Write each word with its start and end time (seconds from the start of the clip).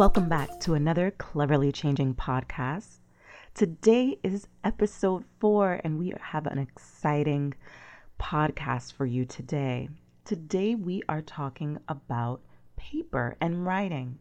Welcome 0.00 0.30
back 0.30 0.60
to 0.60 0.72
another 0.72 1.10
Cleverly 1.10 1.72
Changing 1.72 2.14
podcast. 2.14 3.00
Today 3.52 4.18
is 4.22 4.48
episode 4.64 5.26
four, 5.40 5.78
and 5.84 5.98
we 5.98 6.14
have 6.18 6.46
an 6.46 6.58
exciting 6.58 7.52
podcast 8.18 8.94
for 8.94 9.04
you 9.04 9.26
today. 9.26 9.90
Today, 10.24 10.74
we 10.74 11.02
are 11.06 11.20
talking 11.20 11.76
about 11.86 12.40
paper 12.78 13.36
and 13.42 13.66
writing. 13.66 14.20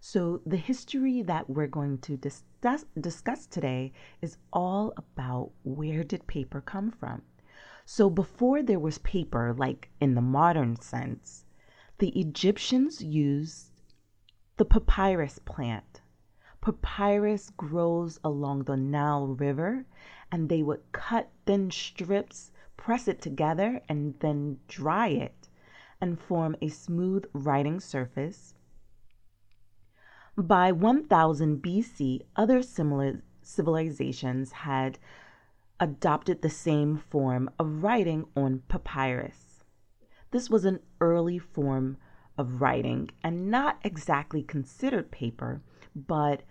So, 0.00 0.40
the 0.46 0.56
history 0.56 1.20
that 1.20 1.50
we're 1.50 1.66
going 1.66 1.98
to 1.98 2.16
discuss, 2.16 2.86
discuss 2.98 3.44
today 3.44 3.92
is 4.22 4.38
all 4.54 4.94
about 4.96 5.50
where 5.64 6.02
did 6.02 6.26
paper 6.28 6.62
come 6.62 6.90
from. 6.90 7.20
So, 7.84 8.08
before 8.08 8.62
there 8.62 8.80
was 8.80 8.96
paper, 8.96 9.52
like 9.54 9.90
in 10.00 10.14
the 10.14 10.22
modern 10.22 10.80
sense, 10.80 11.44
the 11.98 12.08
Egyptians 12.18 13.02
used 13.02 13.69
the 14.60 14.64
papyrus 14.66 15.38
plant. 15.38 16.02
Papyrus 16.60 17.48
grows 17.48 18.20
along 18.22 18.64
the 18.64 18.76
Nile 18.76 19.28
River, 19.28 19.86
and 20.30 20.50
they 20.50 20.62
would 20.62 20.82
cut 20.92 21.30
thin 21.46 21.70
strips, 21.70 22.52
press 22.76 23.08
it 23.08 23.22
together, 23.22 23.80
and 23.88 24.16
then 24.20 24.58
dry 24.68 25.08
it 25.08 25.48
and 25.98 26.20
form 26.20 26.56
a 26.60 26.68
smooth 26.68 27.24
writing 27.32 27.80
surface. 27.80 28.52
By 30.36 30.72
1000 30.72 31.62
BC, 31.62 32.20
other 32.36 32.60
similar 32.60 33.22
civilizations 33.40 34.52
had 34.52 34.98
adopted 35.80 36.42
the 36.42 36.50
same 36.50 36.98
form 36.98 37.48
of 37.58 37.82
writing 37.82 38.26
on 38.36 38.62
papyrus. 38.68 39.64
This 40.32 40.50
was 40.50 40.66
an 40.66 40.80
early 41.00 41.38
form 41.38 41.96
of 42.40 42.62
writing 42.62 43.10
and 43.22 43.50
not 43.50 43.78
exactly 43.84 44.42
considered 44.42 45.10
paper, 45.10 45.60
but 45.94 46.42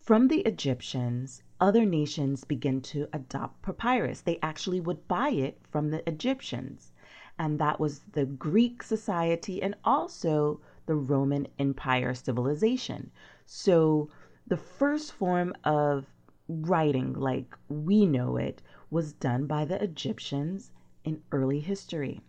from 0.00 0.28
the 0.28 0.40
Egyptians, 0.40 1.42
other 1.60 1.84
nations 1.84 2.44
began 2.44 2.80
to 2.80 3.06
adopt 3.12 3.60
papyrus. 3.60 4.22
They 4.22 4.38
actually 4.42 4.80
would 4.80 5.06
buy 5.06 5.28
it 5.28 5.60
from 5.70 5.90
the 5.90 6.08
Egyptians, 6.08 6.94
and 7.38 7.58
that 7.58 7.78
was 7.78 8.00
the 8.12 8.24
Greek 8.24 8.82
society 8.82 9.62
and 9.62 9.74
also 9.84 10.62
the 10.86 10.94
Roman 10.94 11.46
Empire 11.58 12.14
civilization. 12.14 13.10
So, 13.44 14.08
the 14.46 14.56
first 14.56 15.12
form 15.12 15.52
of 15.64 16.06
writing, 16.48 17.12
like 17.12 17.54
we 17.68 18.06
know 18.06 18.38
it, 18.38 18.62
was 18.90 19.12
done 19.12 19.46
by 19.46 19.66
the 19.66 19.82
Egyptians 19.84 20.72
in 21.04 21.22
early 21.30 21.60
history. 21.60 22.22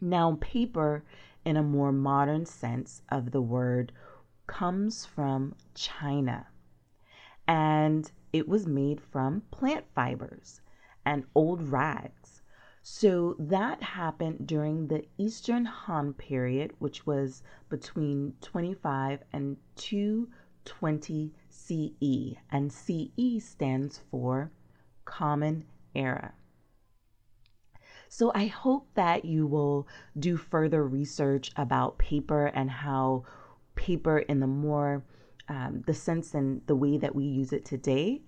Now, 0.00 0.38
paper 0.40 1.02
in 1.44 1.56
a 1.56 1.62
more 1.62 1.92
modern 1.92 2.46
sense 2.46 3.02
of 3.08 3.30
the 3.30 3.40
word 3.40 3.92
comes 4.46 5.04
from 5.04 5.54
China. 5.74 6.46
And 7.46 8.10
it 8.32 8.48
was 8.48 8.66
made 8.66 9.00
from 9.00 9.42
plant 9.50 9.86
fibers 9.94 10.60
and 11.04 11.24
old 11.34 11.62
rags. 11.62 12.42
So 12.82 13.36
that 13.38 13.82
happened 13.82 14.46
during 14.46 14.88
the 14.88 15.04
Eastern 15.18 15.64
Han 15.64 16.14
period, 16.14 16.72
which 16.78 17.06
was 17.06 17.42
between 17.68 18.34
25 18.40 19.22
and 19.32 19.56
220 19.76 21.34
CE. 21.48 22.36
And 22.50 22.72
CE 22.72 23.40
stands 23.40 23.98
for 24.10 24.50
Common 25.04 25.64
Era. 25.94 26.34
So 28.08 28.32
I 28.34 28.46
hope 28.46 28.88
that 28.94 29.24
you 29.24 29.46
will 29.46 29.86
do 30.18 30.36
further 30.36 30.86
research 30.86 31.50
about 31.56 31.98
paper 31.98 32.46
and 32.46 32.70
how 32.70 33.24
paper, 33.74 34.18
in 34.18 34.40
the 34.40 34.46
more 34.46 35.04
um, 35.48 35.82
the 35.86 35.94
sense 35.94 36.34
and 36.34 36.62
the 36.66 36.76
way 36.76 36.98
that 36.98 37.14
we 37.14 37.24
use 37.24 37.52
it 37.52 37.64
today, 37.64 38.22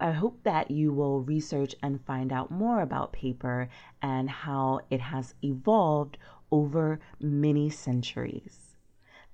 I 0.00 0.12
hope 0.12 0.42
that 0.44 0.70
you 0.70 0.92
will 0.92 1.20
research 1.20 1.74
and 1.82 2.04
find 2.04 2.32
out 2.32 2.50
more 2.50 2.80
about 2.80 3.12
paper 3.12 3.68
and 4.00 4.30
how 4.30 4.80
it 4.90 5.00
has 5.00 5.34
evolved 5.42 6.16
over 6.50 7.00
many 7.20 7.70
centuries. 7.70 8.76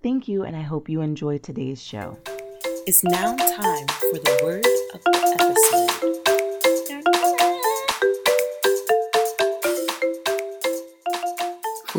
Thank 0.03 0.29
you, 0.29 0.43
and 0.43 0.57
I 0.57 0.63
hope 0.63 0.89
you 0.89 1.01
enjoyed 1.01 1.43
today's 1.43 1.83
show. 1.83 2.19
It's 2.87 3.03
now 3.03 3.35
time 3.37 3.87
for 3.87 4.19
the 4.19 4.41
word 4.43 4.67
of 4.95 5.03
the 5.05 5.37
episode. 5.41 6.56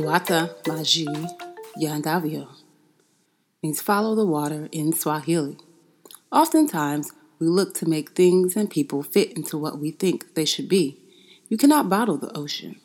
Fuata 0.08 0.56
Maji 0.64 1.06
Yandavio 1.78 2.48
means 3.62 3.82
follow 3.82 4.16
the 4.16 4.26
water 4.26 4.70
in 4.72 4.94
Swahili. 4.94 5.58
Oftentimes, 6.32 7.12
we 7.40 7.48
look 7.48 7.74
to 7.74 7.90
make 7.90 8.12
things 8.12 8.56
and 8.56 8.70
people 8.70 9.04
fit 9.04 9.34
into 9.36 9.58
what 9.58 9.80
we 9.80 9.92
think 9.92 10.34
they 10.34 10.46
should 10.46 10.70
be. 10.70 10.98
You 11.50 11.58
cannot 11.58 11.90
bottle 11.90 12.18
the 12.18 12.32
ocean. 12.38 12.80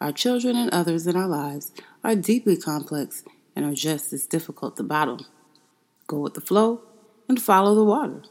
Our 0.00 0.10
children 0.10 0.56
and 0.56 0.70
others 0.70 1.06
in 1.06 1.16
our 1.16 1.28
lives 1.28 1.70
are 2.02 2.16
deeply 2.16 2.56
complex 2.56 3.24
and 3.54 3.66
are 3.66 3.74
just 3.74 4.14
as 4.14 4.26
difficult 4.26 4.78
to 4.78 4.82
bottle. 4.82 5.26
Go 6.06 6.20
with 6.20 6.32
the 6.32 6.40
flow 6.40 6.80
and 7.28 7.42
follow 7.42 7.74
the 7.74 7.84
water. 7.84 8.22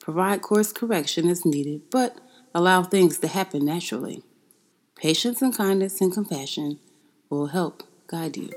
Provide 0.00 0.42
course 0.42 0.72
correction 0.72 1.28
as 1.28 1.44
needed, 1.44 1.90
but 1.90 2.18
allow 2.54 2.84
things 2.84 3.18
to 3.18 3.26
happen 3.26 3.64
naturally. 3.64 4.22
Patience 4.94 5.42
and 5.42 5.56
kindness 5.56 6.00
and 6.00 6.14
compassion 6.14 6.78
will 7.30 7.46
help 7.46 7.82
guide 8.06 8.36
you. 8.36 8.50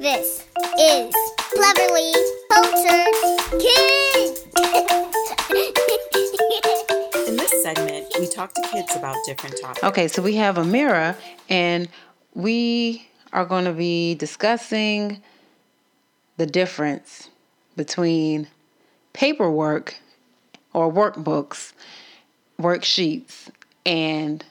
This 0.00 0.46
is 0.78 1.14
Cleverly 1.36 2.12
Cultured 2.50 3.14
Kids! 3.60 4.46
In 7.28 7.36
this 7.36 7.62
segment, 7.62 8.06
we 8.18 8.26
talk 8.26 8.52
to 8.54 8.62
kids 8.62 8.94
about 8.96 9.16
different 9.24 9.56
topics. 9.60 9.84
Okay, 9.84 10.08
so 10.08 10.22
we 10.22 10.34
have 10.36 10.56
Amira, 10.56 11.16
and 11.48 11.88
we 12.34 13.06
are 13.32 13.44
going 13.44 13.64
to 13.64 13.72
be 13.72 14.14
discussing 14.14 15.22
the 16.36 16.46
difference 16.46 17.30
between 17.76 18.48
paperwork 19.12 19.96
or 20.72 20.92
workbooks, 20.92 21.72
worksheets, 22.60 23.48
and 23.86 24.44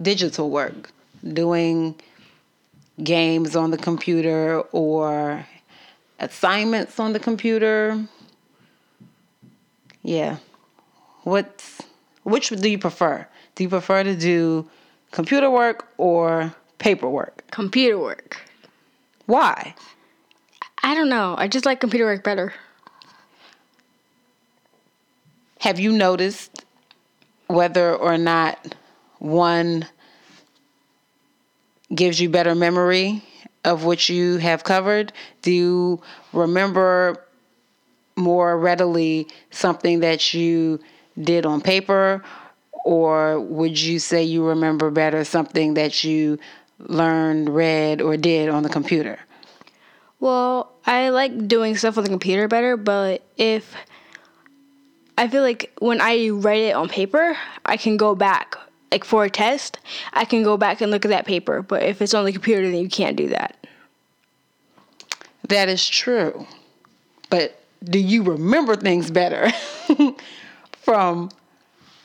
digital 0.00 0.50
work, 0.50 0.90
doing 1.32 1.94
games 3.02 3.56
on 3.56 3.70
the 3.70 3.78
computer 3.78 4.60
or 4.72 5.46
assignments 6.18 7.00
on 7.00 7.12
the 7.12 7.20
computer. 7.20 8.02
Yeah. 10.02 10.36
What's 11.22 11.82
which 12.22 12.50
do 12.50 12.68
you 12.68 12.78
prefer? 12.78 13.26
Do 13.54 13.64
you 13.64 13.68
prefer 13.68 14.02
to 14.04 14.16
do 14.16 14.68
computer 15.10 15.50
work 15.50 15.88
or 15.98 16.54
paperwork? 16.78 17.50
Computer 17.50 17.98
work. 17.98 18.40
Why? 19.26 19.74
I 20.82 20.94
don't 20.94 21.08
know. 21.08 21.34
I 21.36 21.48
just 21.48 21.66
like 21.66 21.80
computer 21.80 22.06
work 22.06 22.24
better. 22.24 22.52
Have 25.60 25.78
you 25.78 25.92
noticed 25.92 26.64
whether 27.46 27.94
or 27.94 28.16
not 28.16 28.74
one 29.18 29.86
gives 31.94 32.20
you 32.20 32.28
better 32.28 32.54
memory 32.54 33.22
of 33.64 33.84
what 33.84 34.08
you 34.08 34.36
have 34.38 34.64
covered? 34.64 35.12
Do 35.42 35.52
you 35.52 36.02
remember 36.32 37.24
more 38.16 38.58
readily 38.58 39.28
something 39.50 40.00
that 40.00 40.34
you 40.34 40.80
did 41.20 41.46
on 41.46 41.60
paper? 41.60 42.22
Or 42.84 43.40
would 43.40 43.78
you 43.78 43.98
say 43.98 44.22
you 44.22 44.46
remember 44.46 44.90
better 44.90 45.24
something 45.24 45.74
that 45.74 46.02
you 46.04 46.38
learned, 46.78 47.54
read, 47.54 48.00
or 48.00 48.16
did 48.16 48.48
on 48.48 48.62
the 48.62 48.68
computer? 48.68 49.18
Well, 50.18 50.72
I 50.86 51.10
like 51.10 51.48
doing 51.48 51.76
stuff 51.76 51.98
on 51.98 52.04
the 52.04 52.10
computer 52.10 52.48
better, 52.48 52.76
but 52.76 53.22
if 53.36 53.74
I 55.18 55.28
feel 55.28 55.42
like 55.42 55.72
when 55.80 56.00
I 56.00 56.30
write 56.30 56.62
it 56.62 56.74
on 56.74 56.88
paper, 56.88 57.36
I 57.64 57.76
can 57.76 57.96
go 57.96 58.14
back 58.14 58.56
like 58.90 59.04
for 59.04 59.24
a 59.24 59.30
test, 59.30 59.78
I 60.12 60.24
can 60.24 60.42
go 60.42 60.56
back 60.56 60.80
and 60.80 60.90
look 60.90 61.04
at 61.04 61.08
that 61.10 61.26
paper. 61.26 61.62
But 61.62 61.82
if 61.82 62.02
it's 62.02 62.14
on 62.14 62.24
the 62.24 62.32
computer, 62.32 62.62
then 62.70 62.80
you 62.80 62.88
can't 62.88 63.16
do 63.16 63.28
that. 63.28 63.56
That 65.48 65.68
is 65.68 65.86
true. 65.88 66.46
But 67.28 67.60
do 67.84 67.98
you 67.98 68.22
remember 68.22 68.76
things 68.76 69.10
better 69.10 69.50
from 70.72 71.30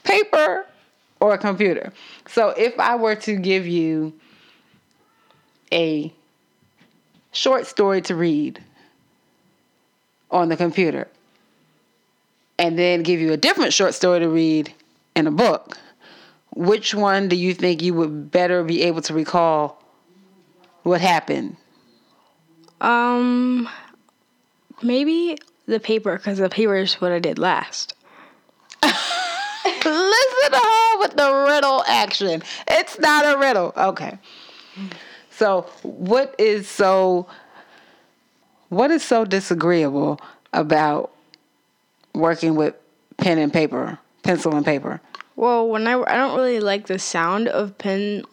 paper 0.03 0.65
or 1.19 1.33
a 1.33 1.37
computer? 1.37 1.91
So 2.27 2.49
if 2.49 2.79
I 2.79 2.95
were 2.95 3.15
to 3.15 3.35
give 3.35 3.67
you 3.67 4.13
a 5.71 6.13
short 7.31 7.67
story 7.67 8.01
to 8.03 8.15
read 8.15 8.63
on 10.31 10.49
the 10.49 10.57
computer 10.57 11.07
and 12.57 12.79
then 12.79 13.03
give 13.03 13.19
you 13.19 13.33
a 13.33 13.37
different 13.37 13.73
short 13.73 13.93
story 13.93 14.19
to 14.19 14.29
read 14.29 14.73
in 15.15 15.27
a 15.27 15.31
book, 15.31 15.77
which 16.55 16.95
one 16.95 17.27
do 17.27 17.35
you 17.35 17.53
think 17.53 17.83
you 17.83 17.93
would 17.93 18.31
better 18.31 18.63
be 18.63 18.83
able 18.83 19.01
to 19.03 19.13
recall 19.13 19.83
what 20.83 21.01
happened? 21.01 21.57
Um, 22.81 23.69
Maybe 24.81 25.37
the 25.67 25.79
paper, 25.79 26.17
because 26.17 26.37
the 26.37 26.49
paper 26.49 26.75
is 26.75 26.95
what 26.95 27.11
I 27.11 27.19
did 27.19 27.39
last. 27.39 27.95
Listen 28.83 28.95
to 29.83 30.57
her 30.57 30.99
with 30.99 31.15
the 31.15 31.45
riddle 31.47 31.83
action. 31.87 32.43
It's 32.67 32.99
not 32.99 33.25
a 33.25 33.37
riddle. 33.37 33.73
Okay. 33.75 34.17
So, 35.31 35.61
what 35.83 36.35
is 36.37 36.67
so 36.67 37.27
what 38.69 38.91
is 38.91 39.03
so 39.03 39.25
disagreeable 39.25 40.19
about 40.53 41.11
working 42.13 42.55
with 42.55 42.75
pen 43.17 43.37
and 43.37 43.51
paper, 43.51 43.99
pencil 44.23 44.55
and 44.55 44.65
paper? 44.65 45.01
Well, 45.35 45.67
when 45.67 45.87
I 45.87 45.93
I 46.01 46.15
don't 46.15 46.35
really 46.35 46.59
like 46.59 46.87
the 46.87 46.97
sound 46.99 47.47
of 47.49 47.77
pen, 47.77 48.23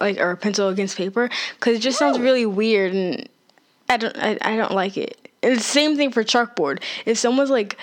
like 0.00 0.18
or 0.18 0.34
pencil 0.36 0.68
against 0.68 0.96
paper, 0.96 1.28
because 1.54 1.76
it 1.76 1.80
just 1.80 1.98
sounds 1.98 2.18
really 2.18 2.46
weird, 2.46 2.94
and 2.94 3.28
I 3.88 3.96
don't 3.98 4.16
I, 4.16 4.38
I 4.40 4.56
don't 4.56 4.72
like 4.72 4.96
it. 4.96 5.18
And 5.42 5.56
the 5.56 5.62
same 5.62 5.96
thing 5.96 6.10
for 6.12 6.22
chalkboard. 6.24 6.82
If 7.04 7.18
someone's 7.18 7.50
like 7.50 7.76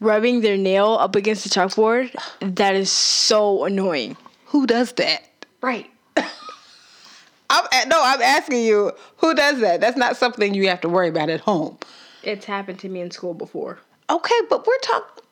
rubbing 0.00 0.40
their 0.40 0.56
nail 0.56 0.96
up 1.00 1.14
against 1.16 1.44
the 1.44 1.50
chalkboard, 1.50 2.14
that 2.40 2.74
is 2.74 2.90
so 2.90 3.64
annoying. 3.64 4.16
Who 4.46 4.66
does 4.66 4.92
that? 4.92 5.22
Right. 5.60 5.90
I'm 6.16 7.64
a- 7.72 7.86
no, 7.88 8.00
I'm 8.02 8.20
asking 8.22 8.64
you, 8.64 8.92
who 9.18 9.34
does 9.34 9.60
that? 9.60 9.80
That's 9.80 9.96
not 9.96 10.16
something 10.16 10.54
you 10.54 10.68
have 10.68 10.80
to 10.82 10.88
worry 10.88 11.08
about 11.08 11.30
at 11.30 11.40
home. 11.40 11.78
It's 12.22 12.44
happened 12.44 12.78
to 12.80 12.88
me 12.88 13.00
in 13.00 13.10
school 13.10 13.34
before. 13.34 13.78
Okay, 14.08 14.34
but 14.48 14.66
we're 14.66 14.78
talking 14.78 15.24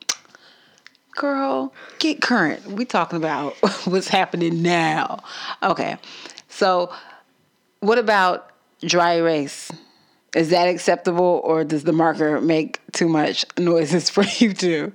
girl, 1.19 1.73
get 1.99 2.21
current. 2.21 2.65
We 2.65 2.85
talking 2.85 3.17
about 3.17 3.53
what's 3.85 4.07
happening 4.07 4.63
now. 4.63 5.21
Okay. 5.61 5.97
So, 6.47 6.91
what 7.81 7.99
about 7.99 8.49
dry 8.81 9.17
erase? 9.17 9.71
Is 10.35 10.49
that 10.49 10.67
acceptable 10.67 11.41
or 11.43 11.63
does 11.63 11.83
the 11.83 11.93
marker 11.93 12.39
make 12.41 12.79
too 12.93 13.09
much 13.09 13.45
noises 13.59 14.09
for 14.09 14.23
you 14.37 14.53
too? 14.53 14.93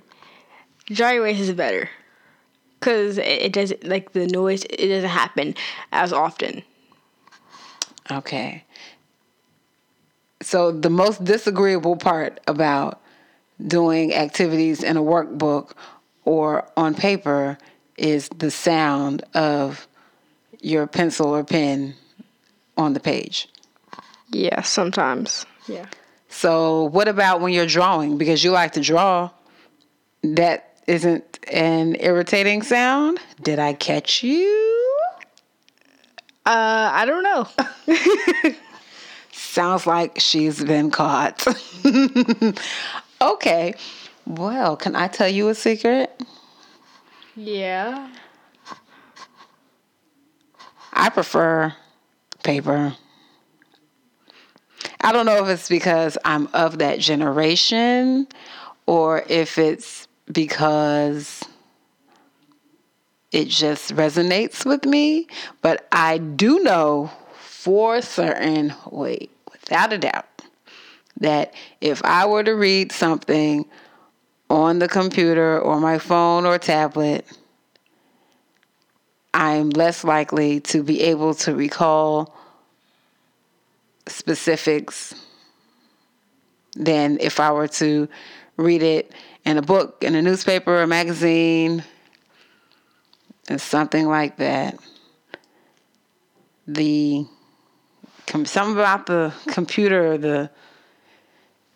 Dry 0.87 1.15
erase 1.15 1.41
is 1.41 1.53
better. 1.53 1.89
Cause 2.81 3.17
it 3.19 3.27
it 3.27 3.53
doesn't 3.53 3.85
like 3.85 4.13
the 4.13 4.27
noise. 4.27 4.65
It 4.65 4.89
doesn't 4.89 5.09
happen 5.09 5.55
as 5.93 6.13
often. 6.13 6.63
Okay. 8.11 8.65
So 10.43 10.71
the 10.71 10.91
most 10.91 11.25
disagreeable 11.25 11.97
part 11.97 12.41
about 12.47 13.01
doing 13.67 14.15
activities 14.15 14.83
in 14.83 14.97
a 14.99 15.03
workbook 15.03 15.73
or 16.25 16.69
on 16.77 16.95
paper 16.95 17.59
is 17.97 18.29
the 18.31 18.51
sound 18.51 19.23
of 19.35 19.87
your 20.61 20.87
pencil 20.87 21.35
or 21.35 21.45
pen 21.45 21.95
on 22.77 22.93
the 22.93 23.01
page. 23.01 23.49
Yeah, 24.31 24.63
sometimes. 24.63 25.47
Yeah. 25.69 25.87
So 26.29 26.85
what 26.85 27.07
about 27.07 27.41
when 27.41 27.53
you're 27.53 27.67
drawing 27.67 28.19
because 28.19 28.43
you 28.43 28.51
like 28.51 28.73
to 28.73 28.81
draw? 28.81 29.31
That 30.23 30.79
isn't 30.87 31.39
an 31.53 31.97
irritating 32.01 32.63
sound? 32.63 33.19
Did 33.43 33.59
I 33.59 33.75
catch 33.75 34.23
you? 34.23 34.91
Uh, 36.47 36.91
I 36.93 37.07
don't 37.07 37.23
know. 37.23 37.49
Sounds 39.33 39.87
like 39.87 40.19
she's 40.19 40.63
been 40.65 40.91
caught. 40.91 41.47
okay. 43.21 43.75
Well, 44.27 44.77
can 44.77 44.97
I 44.97 45.09
tell 45.09 45.29
you 45.29 45.49
a 45.49 45.55
secret? 45.55 46.23
yeah. 47.37 48.11
I 50.93 51.11
prefer 51.11 51.75
paper. 52.45 52.95
I 55.01 55.13
don't 55.13 55.27
know 55.27 55.45
if 55.45 55.51
it's 55.51 55.69
because 55.69 56.17
I'm 56.25 56.49
of 56.55 56.79
that 56.79 57.01
generation 57.01 58.29
or 58.87 59.25
if 59.29 59.59
it's 59.59 60.09
because 60.33 61.43
it 63.33 63.49
just 63.49 63.95
resonates 63.95 64.65
with 64.65 64.85
me, 64.85 65.27
but 65.61 65.89
I 65.91 66.19
do 66.19 66.61
know 66.61 67.11
for 67.37 68.01
certain, 68.01 68.73
wait, 68.91 69.31
without 69.51 69.93
a 69.93 69.99
doubt, 69.99 70.27
that 71.19 71.53
if 71.81 72.03
I 72.05 72.27
were 72.27 72.45
to 72.45 72.53
read 72.53 72.93
something 72.93 73.67
on 74.51 74.79
the 74.79 74.89
computer 74.89 75.59
or 75.59 75.81
my 75.81 75.99
phone 75.99 76.47
or 76.47 76.59
tablet, 76.59 77.27
I'm 79.33 79.71
less 79.71 80.05
likely 80.05 80.61
to 80.61 80.83
be 80.83 81.03
able 81.03 81.35
to 81.37 81.55
recall 81.55 82.35
specifics 84.07 85.15
than 86.77 87.19
if 87.21 87.41
I 87.41 87.51
were 87.53 87.69
to 87.69 88.09
read 88.57 88.83
it 88.83 89.13
in 89.45 89.59
a 89.59 89.63
book, 89.63 90.03
in 90.03 90.15
a 90.15 90.23
newspaper, 90.23 90.83
a 90.83 90.87
magazine, 90.87 91.83
and 93.49 93.61
something 93.61 94.07
like 94.07 94.37
that. 94.37 94.79
The 96.67 97.27
something 98.45 98.73
about 98.73 99.07
the 99.07 99.35
computer, 99.49 100.17
the 100.17 100.51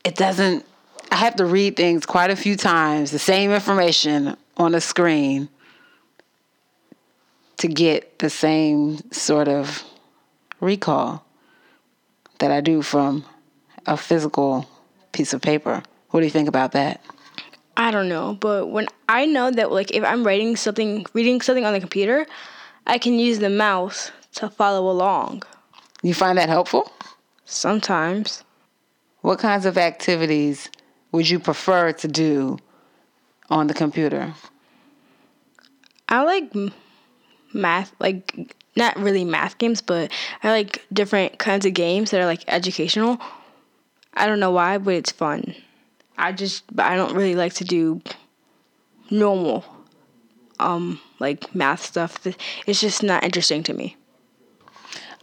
it 0.04 0.14
doesn't. 0.16 0.64
I 1.10 1.16
have 1.16 1.36
to 1.36 1.46
read 1.46 1.76
things 1.76 2.06
quite 2.06 2.30
a 2.30 2.36
few 2.36 2.56
times, 2.56 3.10
the 3.10 3.18
same 3.18 3.50
information 3.50 4.36
on 4.56 4.74
a 4.74 4.80
screen 4.80 5.48
to 7.58 7.68
get 7.68 8.18
the 8.18 8.30
same 8.30 8.98
sort 9.10 9.48
of 9.48 9.84
recall 10.60 11.24
that 12.38 12.50
I 12.50 12.60
do 12.60 12.82
from 12.82 13.24
a 13.86 13.96
physical 13.96 14.66
piece 15.12 15.32
of 15.32 15.40
paper. 15.40 15.82
What 16.10 16.20
do 16.20 16.26
you 16.26 16.30
think 16.30 16.48
about 16.48 16.72
that? 16.72 17.00
I 17.76 17.90
don't 17.90 18.08
know, 18.08 18.36
but 18.40 18.66
when 18.66 18.86
I 19.08 19.24
know 19.24 19.50
that 19.50 19.70
like 19.70 19.92
if 19.92 20.04
I'm 20.04 20.24
writing 20.24 20.56
something, 20.56 21.06
reading 21.14 21.40
something 21.40 21.64
on 21.64 21.72
the 21.72 21.80
computer, 21.80 22.26
I 22.86 22.98
can 22.98 23.18
use 23.18 23.38
the 23.38 23.50
mouse 23.50 24.10
to 24.34 24.50
follow 24.50 24.90
along. 24.90 25.42
You 26.02 26.14
find 26.14 26.38
that 26.38 26.48
helpful? 26.48 26.92
Sometimes. 27.44 28.44
What 29.20 29.38
kinds 29.38 29.66
of 29.66 29.78
activities 29.78 30.70
would 31.12 31.28
you 31.28 31.38
prefer 31.38 31.92
to 31.92 32.08
do 32.08 32.58
on 33.50 33.66
the 33.66 33.74
computer? 33.74 34.34
I 36.08 36.22
like 36.22 36.52
math, 37.52 37.92
like 37.98 38.54
not 38.76 38.96
really 38.96 39.24
math 39.24 39.58
games, 39.58 39.82
but 39.82 40.10
I 40.42 40.50
like 40.50 40.84
different 40.92 41.38
kinds 41.38 41.66
of 41.66 41.74
games 41.74 42.10
that 42.10 42.20
are 42.20 42.26
like 42.26 42.44
educational. 42.48 43.20
I 44.14 44.26
don't 44.26 44.40
know 44.40 44.50
why, 44.50 44.78
but 44.78 44.94
it's 44.94 45.12
fun. 45.12 45.54
I 46.16 46.32
just, 46.32 46.64
I 46.78 46.96
don't 46.96 47.14
really 47.14 47.34
like 47.36 47.54
to 47.54 47.64
do 47.64 48.00
normal, 49.10 49.64
um, 50.58 51.00
like 51.18 51.54
math 51.54 51.84
stuff. 51.84 52.26
It's 52.66 52.80
just 52.80 53.02
not 53.02 53.22
interesting 53.22 53.62
to 53.64 53.74
me. 53.74 53.96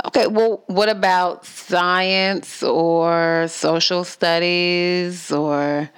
Okay, 0.06 0.28
well, 0.28 0.64
what 0.68 0.88
about 0.88 1.48
science 1.48 2.62
or 2.62 3.48
social 3.50 4.04
studies 4.04 5.32
or 5.32 5.90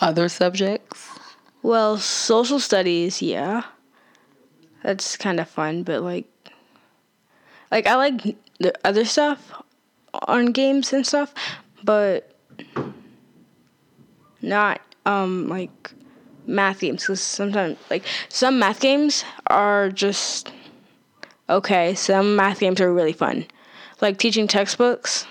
other 0.00 0.30
subjects? 0.30 1.10
Well, 1.62 1.98
social 1.98 2.58
studies, 2.58 3.20
yeah, 3.20 3.64
that's 4.82 5.18
kind 5.18 5.38
of 5.40 5.48
fun, 5.48 5.82
but 5.82 6.02
like, 6.02 6.26
like 7.70 7.86
I 7.86 7.96
like 7.96 8.36
the 8.58 8.72
other 8.82 9.04
stuff 9.04 9.52
on 10.26 10.46
games 10.46 10.94
and 10.94 11.06
stuff, 11.06 11.34
but 11.84 12.32
not 14.40 14.80
um 15.04 15.48
like 15.48 15.92
math 16.46 16.80
games 16.80 17.02
because 17.02 17.20
sometimes 17.20 17.76
like 17.90 18.04
some 18.30 18.58
math 18.58 18.80
games 18.80 19.24
are 19.48 19.90
just 19.90 20.50
okay. 21.48 21.94
Some 21.94 22.36
math 22.36 22.60
games 22.60 22.80
are 22.80 22.92
really 22.92 23.12
fun, 23.12 23.46
like 24.00 24.18
teaching 24.18 24.46
textbooks. 24.46 25.26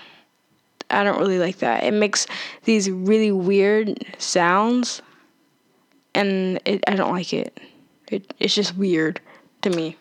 I 0.90 1.04
don't 1.04 1.18
really 1.18 1.38
like 1.38 1.58
that. 1.58 1.84
It 1.84 1.92
makes 1.92 2.26
these 2.64 2.90
really 2.90 3.30
weird 3.30 4.04
sounds, 4.18 5.02
and 6.14 6.58
it, 6.64 6.82
I 6.86 6.96
don't 6.96 7.12
like 7.12 7.32
it. 7.32 7.58
it. 8.08 8.32
It's 8.38 8.54
just 8.54 8.76
weird 8.76 9.20
to 9.62 9.70
me. 9.70 9.96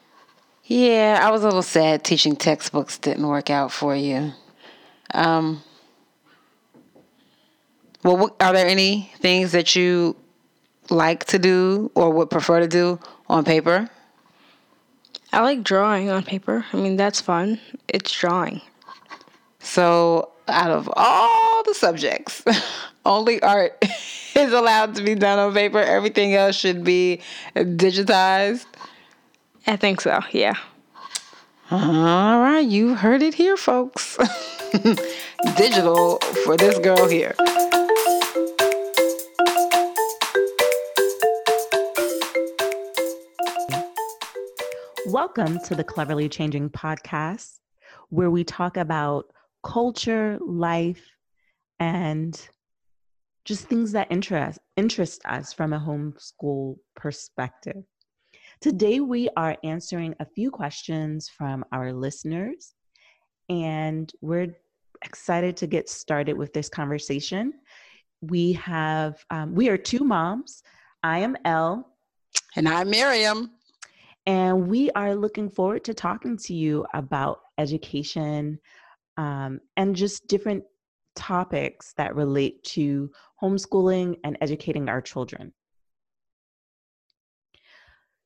Yeah, 0.66 1.20
I 1.22 1.32
was 1.32 1.44
a 1.44 1.46
little 1.46 1.62
sad 1.62 2.04
teaching 2.04 2.36
textbooks 2.36 2.98
didn't 2.98 3.26
work 3.26 3.50
out 3.50 3.72
for 3.72 3.96
you. 3.96 4.34
Um, 5.14 5.64
well, 8.04 8.18
what, 8.18 8.36
are 8.42 8.54
there 8.54 8.68
any 8.68 9.12
things 9.20 9.54
that 9.54 9.76
you 9.76 10.16
like 10.90 11.26
to 11.26 11.40
do 11.40 11.92
or 11.96 12.10
would 12.12 12.30
prefer 12.30 12.60
to 12.60 12.68
do 12.68 13.00
on 13.28 13.46
paper? 13.46 13.90
I 15.38 15.42
like 15.42 15.62
drawing 15.62 16.10
on 16.10 16.24
paper. 16.24 16.66
I 16.74 16.78
mean, 16.78 16.96
that's 16.96 17.22
fun. 17.22 17.60
It's 17.88 18.12
drawing. 18.12 18.60
So, 19.60 20.32
out 20.48 20.72
of 20.72 20.90
all 20.96 21.62
the 21.62 21.76
subjects, 21.76 22.44
only 23.06 23.40
art 23.44 23.78
is 24.36 24.52
allowed 24.52 24.96
to 24.96 25.04
be 25.04 25.14
done 25.14 25.38
on 25.38 25.54
paper. 25.54 25.78
Everything 25.78 26.34
else 26.34 26.56
should 26.56 26.84
be 26.84 27.22
digitized. 27.56 28.66
I 29.68 29.76
think 29.76 30.02
so. 30.02 30.22
Yeah. 30.32 30.56
All 31.70 32.40
right, 32.40 32.66
you 32.66 32.96
heard 32.96 33.22
it 33.22 33.36
here, 33.36 33.58
folks. 33.58 34.18
Digital 35.56 36.18
for 36.46 36.58
this 36.58 36.80
girl 36.80 37.08
here. 37.08 37.36
Welcome 45.08 45.60
to 45.60 45.74
the 45.74 45.86
Cleverly 45.86 46.28
Changing 46.28 46.70
podcast, 46.70 47.60
where 48.10 48.30
we 48.30 48.44
talk 48.44 48.76
about 48.76 49.32
culture, 49.64 50.38
life, 50.42 51.02
and 51.80 52.38
just 53.46 53.68
things 53.68 53.94
that 53.94 54.12
interest 54.12 54.60
interest 54.76 55.22
us 55.24 55.54
from 55.54 55.72
a 55.72 55.80
homeschool 55.80 56.76
perspective. 56.98 57.86
Today, 58.60 59.00
we 59.00 59.30
are 59.38 59.56
answering 59.64 60.14
a 60.20 60.26
few 60.26 60.52
questions 60.52 61.30
from 61.30 61.64
our 61.72 61.94
listeners, 61.94 62.74
and 63.48 64.12
we're 64.20 64.58
excited 65.06 65.56
to 65.56 65.68
get 65.68 65.88
started 65.88 66.38
with 66.38 66.52
this 66.52 66.68
conversation. 66.68 67.54
We 68.20 68.52
have, 68.54 69.24
um, 69.30 69.56
we 69.56 69.70
are 69.70 69.78
two 69.78 70.04
moms. 70.04 70.64
I 71.02 71.20
am 71.20 71.38
Elle. 71.46 71.88
And 72.58 72.68
I'm 72.68 72.90
Miriam. 72.90 73.52
And 74.28 74.68
we 74.68 74.92
are 74.92 75.16
looking 75.16 75.50
forward 75.50 75.86
to 75.86 75.94
talking 75.94 76.36
to 76.40 76.54
you 76.54 76.86
about 76.94 77.40
education 77.58 78.60
um, 79.16 79.62
and 79.78 79.96
just 79.96 80.28
different 80.28 80.66
topics 81.16 81.94
that 81.94 82.14
relate 82.14 82.62
to 82.64 83.10
homeschooling 83.42 84.18
and 84.26 84.38
educating 84.42 84.90
our 84.90 85.02
children. 85.02 85.54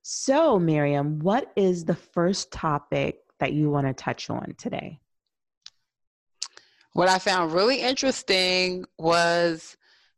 So, 0.02 0.58
Miriam, 0.58 1.20
what 1.20 1.52
is 1.54 1.84
the 1.84 1.94
first 1.94 2.50
topic 2.50 3.20
that 3.38 3.52
you 3.52 3.70
want 3.70 3.86
to 3.86 3.94
touch 3.94 4.28
on 4.28 4.54
today? 4.58 4.98
What 6.94 7.08
I 7.08 7.20
found 7.20 7.52
really 7.52 7.80
interesting 7.80 8.84
was 8.98 9.76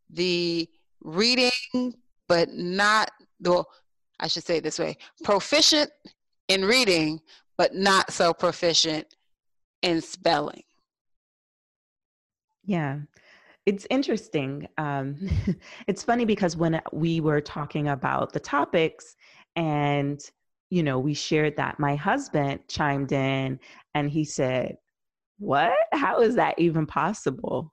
the 0.09 0.67
reading, 1.03 1.51
but 2.27 2.49
not, 2.55 3.11
well, 3.41 3.69
I 4.21 4.29
should 4.29 4.45
say 4.45 4.61
this 4.61 4.79
way 4.79 4.97
proficient 5.23 5.91
in 6.49 6.65
reading, 6.65 7.21
but 7.57 7.75
not 7.75 8.13
so 8.13 8.33
proficient 8.33 9.07
in 9.83 10.01
spelling. 10.01 10.63
Yeah, 12.65 13.01
it's 13.67 13.87
interesting. 13.91 14.69
Um, 14.79 15.17
it's 15.87 16.03
funny 16.03 16.25
because 16.25 16.57
when 16.57 16.81
we 16.93 17.21
were 17.21 17.41
talking 17.41 17.89
about 17.89 18.33
the 18.33 18.41
topics, 18.41 19.17
and, 19.57 20.21
you 20.71 20.83
know, 20.83 20.99
we 20.99 21.15
shared 21.15 21.57
that. 21.57 21.79
My 21.79 21.95
husband 21.95 22.61
chimed 22.69 23.13
in 23.13 23.61
and 23.95 24.11
he 24.11 24.25
said, 24.25 24.77
What? 25.39 25.73
How 25.93 26.21
is 26.21 26.35
that 26.37 26.59
even 26.59 26.87
possible? 26.87 27.73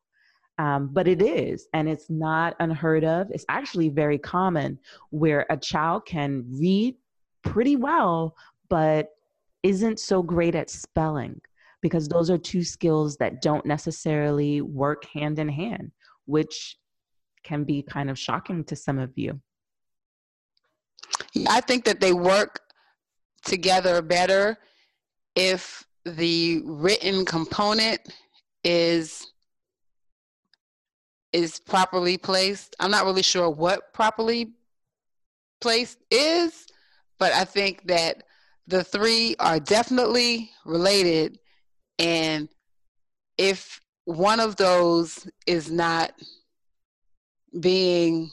Um, 0.62 0.90
but 0.94 1.08
it 1.08 1.24
is, 1.24 1.68
and 1.74 1.90
it's 1.90 2.08
not 2.12 2.56
unheard 2.60 3.04
of. 3.04 3.32
It's 3.32 3.46
actually 3.50 3.90
very 3.90 4.20
common 4.20 4.78
where 5.10 5.48
a 5.50 5.58
child 5.58 6.06
can 6.06 6.46
read 6.52 6.98
pretty 7.44 7.76
well, 7.76 8.36
but 8.70 9.10
isn't 9.64 10.00
so 10.00 10.22
great 10.22 10.54
at 10.54 10.70
spelling 10.70 11.42
because 11.82 12.08
those 12.08 12.30
are 12.30 12.38
two 12.38 12.64
skills 12.64 13.18
that 13.18 13.42
don't 13.42 13.66
necessarily 13.66 14.62
work 14.62 15.06
hand 15.06 15.40
in 15.40 15.50
hand, 15.50 15.92
which 16.26 16.78
can 17.42 17.64
be 17.64 17.82
kind 17.82 18.12
of 18.12 18.20
shocking 18.20 18.64
to 18.66 18.76
some 18.76 19.00
of 19.00 19.18
you. 19.18 19.42
I 21.50 21.62
think 21.62 21.86
that 21.86 22.00
they 22.00 22.14
work 22.14 22.60
together 23.44 24.00
better 24.04 24.60
if 25.36 25.84
the 26.06 26.62
written 26.66 27.26
component 27.26 28.00
is 28.64 29.31
is 31.34 31.60
properly 31.60 32.18
placed. 32.18 32.76
I'm 32.80 32.92
not 32.92 33.06
really 33.06 33.22
sure 33.22 33.50
what 33.50 33.94
properly 33.94 34.54
placed 35.60 36.00
is, 36.10 36.68
but 37.20 37.32
I 37.34 37.46
think 37.46 37.88
that 37.88 38.24
the 38.68 38.84
three 38.84 39.36
are 39.40 39.60
definitely 39.60 40.52
related 40.66 41.40
and 42.00 42.50
if 43.38 43.80
one 44.06 44.40
of 44.40 44.56
those 44.56 45.28
is 45.46 45.72
not 45.72 46.14
being 47.60 48.32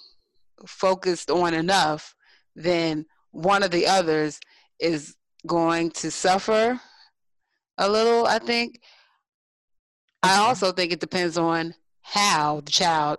focused 0.67 1.31
on 1.31 1.55
enough, 1.55 2.15
then 2.57 3.07
one 3.31 3.63
of 3.63 3.71
the 3.71 3.87
others 3.87 4.41
is 4.81 5.17
going 5.47 5.91
to 5.91 6.11
suffer 6.11 6.81
a 7.79 7.89
little, 7.89 8.27
I 8.27 8.39
think. 8.39 8.81
I 10.23 10.39
also 10.39 10.73
think 10.73 10.93
it 10.93 11.01
depends 11.01 11.39
on 11.39 11.75
how 12.09 12.61
the 12.65 12.73
child 12.73 13.19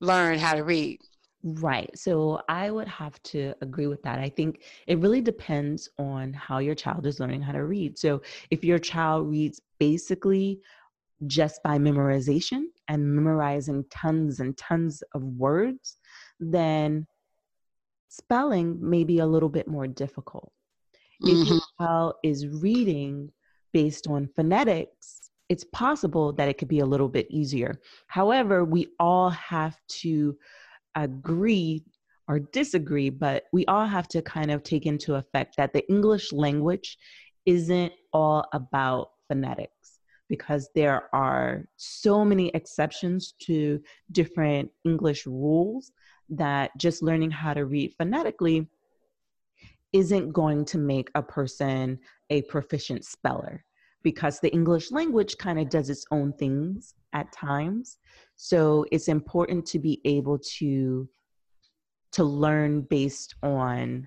learn 0.00 0.38
how 0.38 0.54
to 0.54 0.64
read. 0.64 1.00
Right. 1.42 1.90
So 1.96 2.40
I 2.48 2.70
would 2.70 2.88
have 2.88 3.22
to 3.24 3.54
agree 3.60 3.86
with 3.86 4.02
that. 4.02 4.18
I 4.18 4.28
think 4.30 4.62
it 4.86 4.98
really 4.98 5.20
depends 5.20 5.88
on 5.98 6.32
how 6.32 6.58
your 6.58 6.74
child 6.74 7.06
is 7.06 7.20
learning 7.20 7.42
how 7.42 7.52
to 7.52 7.64
read. 7.64 7.98
So 7.98 8.22
if 8.50 8.64
your 8.64 8.78
child 8.78 9.28
reads 9.28 9.60
basically 9.78 10.60
just 11.26 11.62
by 11.62 11.78
memorization 11.78 12.64
and 12.88 13.14
memorizing 13.14 13.84
tons 13.90 14.40
and 14.40 14.56
tons 14.56 15.02
of 15.14 15.22
words, 15.22 15.98
then 16.40 17.06
spelling 18.08 18.78
may 18.80 19.04
be 19.04 19.18
a 19.18 19.26
little 19.26 19.48
bit 19.48 19.68
more 19.68 19.86
difficult. 19.86 20.50
Mm-hmm. 21.22 21.42
If 21.42 21.48
your 21.48 21.58
mm-hmm. 21.58 21.84
child 21.84 22.14
is 22.24 22.48
reading 22.48 23.30
based 23.72 24.08
on 24.08 24.30
phonetics, 24.34 25.25
it's 25.48 25.64
possible 25.72 26.32
that 26.32 26.48
it 26.48 26.58
could 26.58 26.68
be 26.68 26.80
a 26.80 26.86
little 26.86 27.08
bit 27.08 27.26
easier. 27.30 27.80
However, 28.08 28.64
we 28.64 28.88
all 28.98 29.30
have 29.30 29.78
to 30.00 30.36
agree 30.94 31.84
or 32.28 32.40
disagree, 32.40 33.10
but 33.10 33.44
we 33.52 33.64
all 33.66 33.86
have 33.86 34.08
to 34.08 34.22
kind 34.22 34.50
of 34.50 34.62
take 34.62 34.86
into 34.86 35.14
effect 35.14 35.56
that 35.56 35.72
the 35.72 35.88
English 35.88 36.32
language 36.32 36.98
isn't 37.44 37.92
all 38.12 38.46
about 38.52 39.10
phonetics 39.28 40.00
because 40.28 40.68
there 40.74 41.08
are 41.14 41.64
so 41.76 42.24
many 42.24 42.48
exceptions 42.48 43.34
to 43.40 43.80
different 44.10 44.68
English 44.84 45.24
rules 45.26 45.92
that 46.28 46.72
just 46.76 47.02
learning 47.02 47.30
how 47.30 47.54
to 47.54 47.64
read 47.64 47.94
phonetically 47.96 48.68
isn't 49.92 50.32
going 50.32 50.64
to 50.64 50.78
make 50.78 51.08
a 51.14 51.22
person 51.22 51.98
a 52.30 52.42
proficient 52.42 53.04
speller 53.04 53.64
because 54.06 54.38
the 54.38 54.52
English 54.52 54.92
language 54.92 55.36
kind 55.36 55.58
of 55.58 55.68
does 55.68 55.90
its 55.90 56.04
own 56.12 56.32
things 56.34 56.94
at 57.12 57.32
times. 57.32 57.98
So 58.36 58.86
it's 58.92 59.08
important 59.08 59.66
to 59.66 59.80
be 59.80 60.00
able 60.04 60.38
to 60.58 61.08
to 62.12 62.22
learn 62.22 62.82
based 62.82 63.34
on 63.42 64.06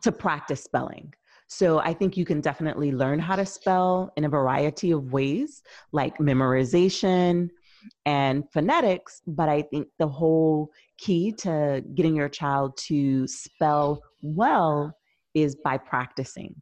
to 0.00 0.10
practice 0.10 0.64
spelling. 0.64 1.12
So 1.46 1.78
I 1.80 1.92
think 1.92 2.16
you 2.16 2.24
can 2.24 2.40
definitely 2.40 2.90
learn 2.90 3.18
how 3.18 3.36
to 3.36 3.44
spell 3.44 4.14
in 4.16 4.24
a 4.24 4.30
variety 4.30 4.92
of 4.92 5.12
ways, 5.12 5.62
like 5.92 6.16
memorization, 6.16 7.50
and 8.06 8.44
phonetics, 8.50 9.20
but 9.26 9.50
I 9.50 9.60
think 9.60 9.88
the 9.98 10.08
whole 10.08 10.70
key 10.96 11.32
to 11.44 11.84
getting 11.94 12.16
your 12.16 12.30
child 12.30 12.78
to 12.88 13.28
spell 13.28 14.02
well 14.22 14.96
is 15.34 15.54
by 15.54 15.76
practicing. 15.76 16.54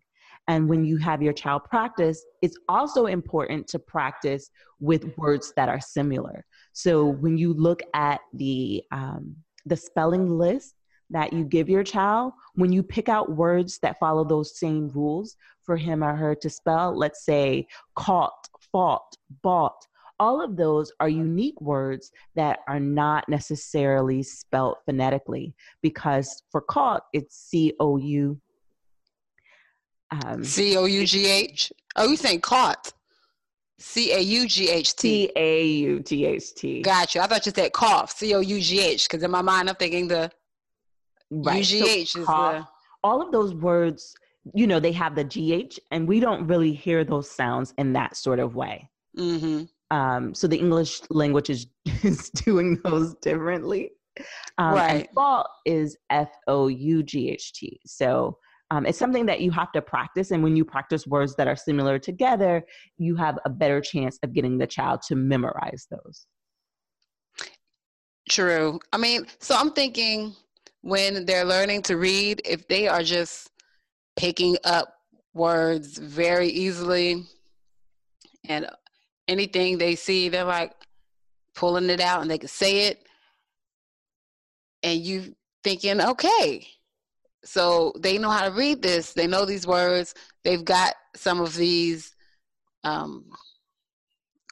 And 0.47 0.69
when 0.69 0.85
you 0.85 0.99
have 0.99 1.23
your 1.23 1.33
child 1.33 1.65
practice, 1.65 2.25
it's 2.43 2.59
also 2.69 3.07
important 3.07 3.67
to 3.69 3.79
practice 3.79 4.51
with 4.79 5.17
words 5.17 5.53
that 5.57 5.69
are 5.69 5.81
similar. 5.81 6.45
So 6.73 7.07
when 7.07 7.39
you 7.39 7.55
look 7.55 7.83
at 7.95 8.21
the 8.33 8.83
um, 8.93 9.37
the 9.67 9.77
spelling 9.77 10.29
list 10.29 10.75
that 11.11 11.33
you 11.33 11.45
give 11.45 11.71
your 11.71 11.85
child, 11.85 12.33
when 12.55 12.73
you 12.73 12.83
pick 12.83 13.09
out 13.09 13.37
words 13.37 13.79
that 13.79 13.99
follow 13.99 14.25
those 14.25 14.59
same 14.59 14.89
rules 14.91 15.37
for 15.63 15.77
him 15.77 16.05
or 16.05 16.15
her 16.15 16.35
to 16.35 16.51
spell, 16.51 16.97
let's 16.97 17.25
say 17.25 17.67
caught, 17.95 18.49
fought, 18.73 19.17
bought, 19.43 19.87
all 20.21 20.43
of 20.43 20.57
those 20.57 20.93
are 21.01 21.09
unique 21.09 21.61
words 21.61 22.13
that 22.35 22.61
are 22.69 22.81
not 22.81 23.29
necessarily 23.29 24.23
spelt 24.23 24.79
phonetically 24.87 25.55
because 25.83 26.43
for 26.51 26.61
caught 26.61 27.03
it's 27.13 27.37
c-o-u 27.37 28.41
um, 30.25 30.45
c-o-u-g-h 30.45 31.73
oh 31.97 32.09
you 32.09 32.17
saying 32.17 32.41
caught. 32.41 32.93
Got 36.83 37.15
you. 37.15 37.21
I 37.21 37.27
thought 37.27 37.45
you 37.45 37.53
said 37.55 37.73
cough. 37.73 38.13
C-O-U-G-H. 38.13 39.09
Because 39.09 39.23
in 39.23 39.31
my 39.31 39.43
mind, 39.43 39.69
I'm 39.69 39.75
thinking 39.75 40.09
the 40.09 40.31
right. 41.31 41.59
U-G-H 41.59 42.13
so 42.13 42.21
is 42.21 42.27
cough, 42.27 42.65
the... 42.65 42.69
All 43.03 43.21
of 43.21 43.33
those 43.33 43.53
words, 43.55 44.15
you 44.55 44.67
know, 44.67 44.81
they 44.81 44.93
have 44.93 45.15
the 45.15 45.25
G-H, 45.25 45.79
and 45.91 46.09
we 46.09 46.21
don't 46.21 46.47
really 46.47 46.73
hear 46.73 47.05
those 47.05 47.31
sounds 47.31 47.75
in 47.77 47.93
that 47.95 48.17
sort 48.17 48.39
of 48.39 48.55
way. 48.55 48.89
Mm-hmm. 49.19 49.65
Um, 49.95 50.35
so 50.35 50.47
the 50.47 50.57
English 50.57 51.03
language 51.11 51.51
is, 51.51 51.67
is 52.03 52.31
doing 52.31 52.81
those 52.85 53.15
differently. 53.17 53.91
Um, 54.59 54.75
right. 54.75 54.91
And 54.91 55.09
fault 55.15 55.49
is 55.67 55.99
F 56.11 56.31
O 56.47 56.69
U 56.69 57.03
G 57.03 57.31
H 57.31 57.53
T. 57.53 57.81
So 57.85 58.39
um, 58.71 58.87
it's 58.87 58.99
something 58.99 59.27
that 59.27 59.41
you 59.41 59.51
have 59.51 59.73
to 59.73 59.83
practice. 59.83 60.31
And 60.31 60.43
when 60.43 60.57
you 60.57 60.65
practice 60.65 61.07
words 61.07 61.37
that 61.37 61.47
are 61.47 61.57
similar 61.57 61.99
together, 61.99 62.65
you 62.99 63.15
have 63.17 63.39
a 63.45 63.51
better 63.51 63.81
chance 63.81 64.19
of 64.23 64.33
getting 64.33 64.59
the 64.59 64.67
child 64.67 65.03
to 65.09 65.17
memorize 65.17 65.87
those. 65.91 66.27
True. 68.29 68.81
I 68.93 68.97
mean, 68.97 69.27
so 69.39 69.55
I'm 69.55 69.73
thinking 69.73 70.35
when 70.81 71.27
they're 71.27 71.45
learning 71.45 71.83
to 71.83 71.97
read, 71.97 72.41
if 72.45 72.67
they 72.69 72.89
are 72.89 73.03
just 73.03 73.51
picking 74.17 74.57
up 74.65 74.95
words 75.35 75.99
very 75.99 76.49
easily 76.49 77.25
and 78.49 78.67
anything 79.29 79.77
they 79.77 79.95
see, 79.95 80.29
they're 80.29 80.45
like 80.45 80.73
pulling 81.55 81.91
it 81.91 82.01
out 82.01 82.23
and 82.23 82.31
they 82.31 82.39
can 82.39 82.49
say 82.49 82.87
it. 82.87 83.07
And 84.83 85.01
you 85.01 85.35
thinking, 85.63 86.01
okay, 86.01 86.67
so 87.45 87.93
they 87.99 88.19
know 88.19 88.31
how 88.31 88.49
to 88.49 88.55
read 88.55 88.83
this. 88.83 89.13
They 89.13 89.27
know 89.27 89.45
these 89.45 89.67
words. 89.67 90.15
They've 90.43 90.65
got 90.65 90.95
some 91.15 91.41
of 91.41 91.55
these 91.55 92.15
um, 92.83 93.27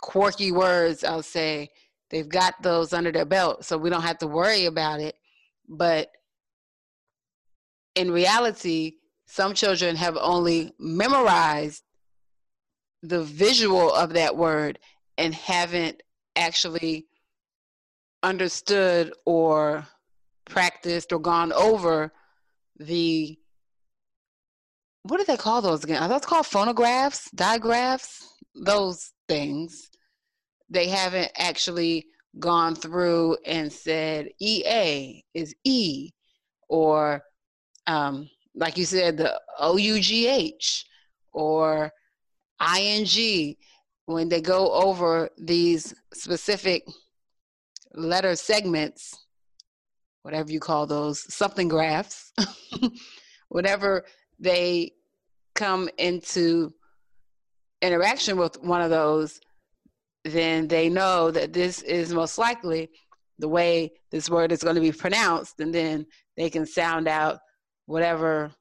quirky 0.01 0.53
words, 0.53 1.05
I'll 1.05 1.23
say. 1.23 1.71
They've 2.11 2.29
got 2.29 2.55
those 2.63 2.93
under 2.93 3.11
their 3.11 3.25
belt, 3.25 3.65
so 3.65 3.79
we 3.79 3.89
don't 3.89 4.03
have 4.03 4.19
to 4.19 4.27
worry 4.27 4.67
about 4.67 5.01
it. 5.01 5.17
But 5.69 6.11
in 7.95 8.11
reality, 8.11 8.97
some 9.27 9.55
children 9.55 9.97
have 9.97 10.19
only 10.21 10.75
memorized 10.79 11.83
the 13.03 13.23
visual 13.23 13.93
of 13.93 14.13
that 14.13 14.37
word 14.37 14.79
and 15.17 15.35
haven't 15.35 16.03
actually 16.37 17.07
understood 18.23 19.13
or 19.25 19.87
practiced 20.45 21.13
or 21.13 21.19
gone 21.19 21.53
over 21.53 22.13
the 22.87 23.39
what 25.05 25.19
do 25.19 25.25
they 25.25 25.37
call 25.37 25.61
those 25.61 25.83
again? 25.83 26.03
Are 26.03 26.09
those 26.09 26.25
called 26.25 26.47
phonographs, 26.47 27.31
digraphs, 27.33 28.37
those 28.55 29.13
things? 29.29 29.91
They 30.71 30.89
haven't 30.89 31.33
actually 31.37 32.07
gone 32.39 32.75
through 32.75 33.37
and 33.45 33.73
said 33.73 34.29
EA 34.41 35.23
is 35.35 35.55
E, 35.65 36.11
or 36.69 37.23
um, 37.87 38.31
like 38.55 38.77
you 38.77 38.85
said, 38.85 39.17
the 39.17 39.41
O 39.59 39.77
U 39.77 40.01
G 40.01 40.29
H 40.29 40.87
or 41.33 41.91
ING. 42.77 43.57
When 44.07 44.29
they 44.29 44.41
go 44.41 44.73
over 44.73 45.31
these 45.39 45.95
specific 46.13 46.85
letter 47.95 48.35
segments, 48.35 49.17
whatever 50.23 50.51
you 50.51 50.61
call 50.61 50.87
those, 50.87 51.33
something 51.33 51.69
graphs, 51.69 52.33
whenever 53.49 54.05
they 54.39 54.93
come 55.55 55.89
into 55.99 56.73
interaction 57.81 58.37
with 58.37 58.61
one 58.63 58.81
of 58.81 58.91
those, 58.91 59.41
then 60.25 60.69
they 60.69 60.89
know 60.89 61.31
that 61.31 61.53
this 61.53 61.83
is 61.83 62.15
most 62.15 62.39
likely 62.39 62.89
the 63.39 63.49
way 63.49 63.93
this 64.11 64.31
word 64.31 64.53
is 64.53 64.63
going 64.63 64.77
to 64.77 64.81
be 64.81 64.93
pronounced, 64.93 65.59
and 65.61 65.75
then 65.75 66.07
they 66.37 66.49
can 66.49 66.65
sound 66.65 67.09
out 67.09 67.41
whatever 67.87 68.53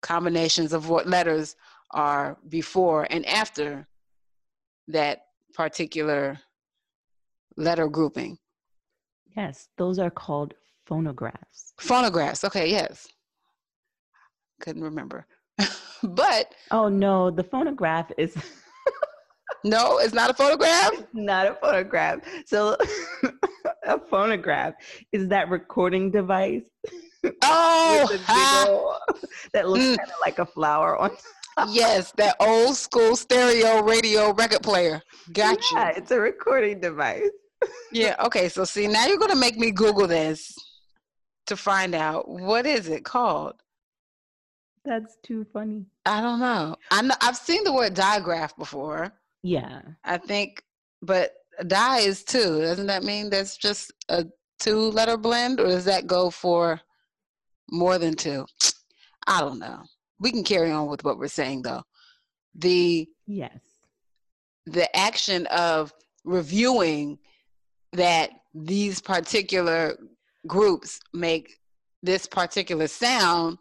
combinations 0.00 0.72
of 0.72 0.88
what 0.88 1.06
letters 1.06 1.56
are 1.90 2.38
before 2.48 3.06
and 3.10 3.26
after 3.26 3.86
that 4.88 5.22
particular 5.54 6.38
letter 7.56 7.88
grouping. 7.88 8.38
Yes, 9.36 9.68
those 9.76 9.98
are 9.98 10.10
called 10.10 10.54
phonographs. 10.90 11.72
Phonographs. 11.78 12.44
Okay, 12.44 12.68
yes. 12.68 13.06
Couldn't 14.60 14.82
remember. 14.82 15.24
but 16.02 16.52
oh 16.70 16.88
no, 16.88 17.30
the 17.30 17.44
phonograph 17.44 18.10
is 18.18 18.36
No, 19.64 19.98
it's 19.98 20.14
not 20.14 20.30
a 20.30 20.34
photograph? 20.34 20.90
not 21.12 21.46
a 21.46 21.54
photograph. 21.54 22.20
So 22.46 22.76
a 23.86 24.00
phonograph 24.10 24.74
is 25.12 25.28
that 25.28 25.48
recording 25.50 26.10
device. 26.10 26.62
Oh, 27.42 28.98
that 29.52 29.68
looks 29.68 29.84
mm. 29.84 29.98
kind 29.98 30.08
of 30.08 30.16
like 30.24 30.38
a 30.38 30.46
flower 30.46 30.96
on 30.96 31.10
yes, 31.68 32.12
that 32.16 32.36
old 32.40 32.74
school 32.74 33.14
stereo 33.14 33.82
radio 33.82 34.32
record 34.32 34.62
player. 34.62 35.02
Gotcha. 35.32 35.62
Yeah, 35.74 35.88
it's 35.90 36.10
a 36.10 36.18
recording 36.18 36.80
device. 36.80 37.28
yeah, 37.92 38.16
okay. 38.24 38.48
So 38.48 38.64
see, 38.64 38.86
now 38.86 39.06
you're 39.06 39.18
gonna 39.18 39.36
make 39.36 39.58
me 39.58 39.70
Google 39.70 40.06
this 40.06 40.54
to 41.50 41.56
find 41.56 41.94
out 41.94 42.28
what 42.28 42.64
is 42.64 42.88
it 42.88 43.04
called. 43.04 43.54
That's 44.84 45.16
too 45.22 45.44
funny. 45.52 45.84
I 46.06 46.20
don't 46.20 46.40
know. 46.40 46.76
I 46.90 47.02
know 47.02 47.14
I've 47.20 47.36
seen 47.36 47.64
the 47.64 47.72
word 47.72 47.94
digraph 47.94 48.56
before. 48.56 49.12
Yeah. 49.42 49.82
I 50.04 50.16
think, 50.16 50.62
but 51.02 51.32
die 51.66 51.98
is 51.98 52.24
two. 52.24 52.60
Doesn't 52.62 52.86
that 52.86 53.02
mean 53.02 53.30
that's 53.30 53.56
just 53.56 53.92
a 54.08 54.26
two 54.58 54.90
letter 54.92 55.16
blend, 55.16 55.60
or 55.60 55.66
does 55.66 55.84
that 55.86 56.06
go 56.06 56.30
for 56.30 56.80
more 57.70 57.98
than 57.98 58.14
two? 58.14 58.46
I 59.26 59.40
don't 59.40 59.58
know. 59.58 59.82
We 60.18 60.30
can 60.30 60.44
carry 60.44 60.70
on 60.70 60.88
with 60.88 61.04
what 61.04 61.18
we're 61.18 61.28
saying 61.28 61.62
though. 61.62 61.82
The 62.54 63.08
yes, 63.26 63.58
the 64.66 64.94
action 64.96 65.46
of 65.46 65.92
reviewing 66.24 67.18
that 67.92 68.30
these 68.54 69.00
particular 69.00 69.96
groups 70.46 71.00
make 71.12 71.58
this 72.02 72.26
particular 72.26 72.86
sound 72.86 73.58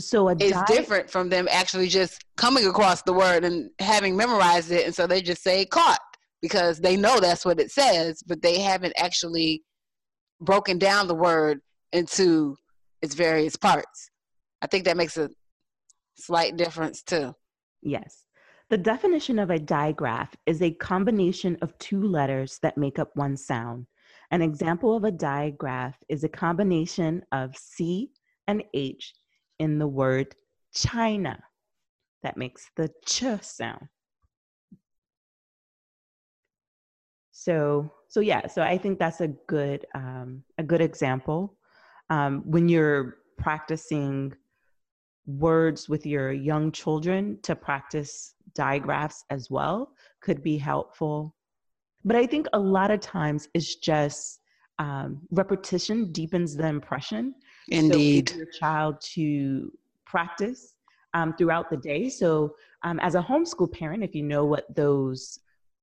so 0.00 0.30
a 0.30 0.36
is 0.36 0.56
different 0.66 1.10
from 1.10 1.28
them 1.28 1.46
actually 1.50 1.86
just 1.86 2.24
coming 2.38 2.66
across 2.66 3.02
the 3.02 3.12
word 3.12 3.44
and 3.44 3.70
having 3.80 4.16
memorized 4.16 4.70
it 4.70 4.86
and 4.86 4.94
so 4.94 5.06
they 5.06 5.20
just 5.20 5.42
say 5.42 5.66
caught 5.66 6.00
because 6.40 6.78
they 6.78 6.96
know 6.96 7.20
that's 7.20 7.44
what 7.44 7.60
it 7.60 7.70
says 7.70 8.22
but 8.26 8.40
they 8.40 8.58
haven't 8.58 8.94
actually 8.96 9.62
broken 10.40 10.78
down 10.78 11.06
the 11.06 11.14
word 11.14 11.60
into 11.92 12.56
its 13.02 13.14
various 13.14 13.56
parts. 13.56 14.10
I 14.62 14.66
think 14.66 14.84
that 14.84 14.96
makes 14.96 15.16
a 15.16 15.30
slight 16.16 16.56
difference 16.56 17.02
too. 17.02 17.34
Yes. 17.82 18.24
The 18.68 18.78
definition 18.78 19.38
of 19.38 19.50
a 19.50 19.58
digraph 19.58 20.34
is 20.46 20.62
a 20.62 20.70
combination 20.72 21.58
of 21.60 21.76
two 21.78 22.02
letters 22.02 22.58
that 22.62 22.78
make 22.78 22.98
up 22.98 23.10
one 23.14 23.36
sound. 23.36 23.86
An 24.30 24.42
example 24.42 24.96
of 24.96 25.04
a 25.04 25.10
digraph 25.10 25.96
is 26.08 26.22
a 26.22 26.28
combination 26.28 27.22
of 27.32 27.56
C 27.56 28.10
and 28.46 28.62
H 28.74 29.12
in 29.58 29.78
the 29.78 29.88
word 29.88 30.34
China 30.72 31.42
that 32.22 32.36
makes 32.36 32.70
the 32.76 32.90
ch 33.06 33.24
sound. 33.42 33.88
So, 37.32 37.90
so 38.08 38.20
yeah, 38.20 38.46
so 38.46 38.62
I 38.62 38.76
think 38.76 38.98
that's 38.98 39.20
a 39.20 39.28
good 39.48 39.86
um, 39.94 40.44
a 40.58 40.62
good 40.62 40.80
example 40.80 41.56
um, 42.10 42.42
when 42.44 42.68
you're 42.68 43.16
practicing 43.38 44.34
words 45.26 45.88
with 45.88 46.04
your 46.06 46.32
young 46.32 46.72
children 46.72 47.38
to 47.42 47.54
practice 47.54 48.34
digraphs 48.54 49.24
as 49.30 49.50
well 49.50 49.92
could 50.20 50.42
be 50.42 50.58
helpful. 50.58 51.34
But 52.04 52.16
I 52.16 52.26
think 52.26 52.46
a 52.52 52.58
lot 52.58 52.90
of 52.90 53.00
times 53.00 53.48
it's 53.54 53.76
just 53.76 54.40
um, 54.78 55.20
repetition 55.30 56.10
deepens 56.12 56.56
the 56.56 56.66
impression. 56.66 57.34
Indeed. 57.68 58.30
So 58.30 58.36
your 58.36 58.46
child 58.46 59.00
to 59.14 59.70
practice 60.06 60.74
um, 61.14 61.34
throughout 61.36 61.70
the 61.70 61.76
day. 61.76 62.08
So, 62.08 62.54
um, 62.82 62.98
as 63.00 63.14
a 63.14 63.22
homeschool 63.22 63.72
parent, 63.72 64.02
if 64.02 64.14
you 64.14 64.22
know 64.22 64.44
what 64.44 64.74
those 64.74 65.38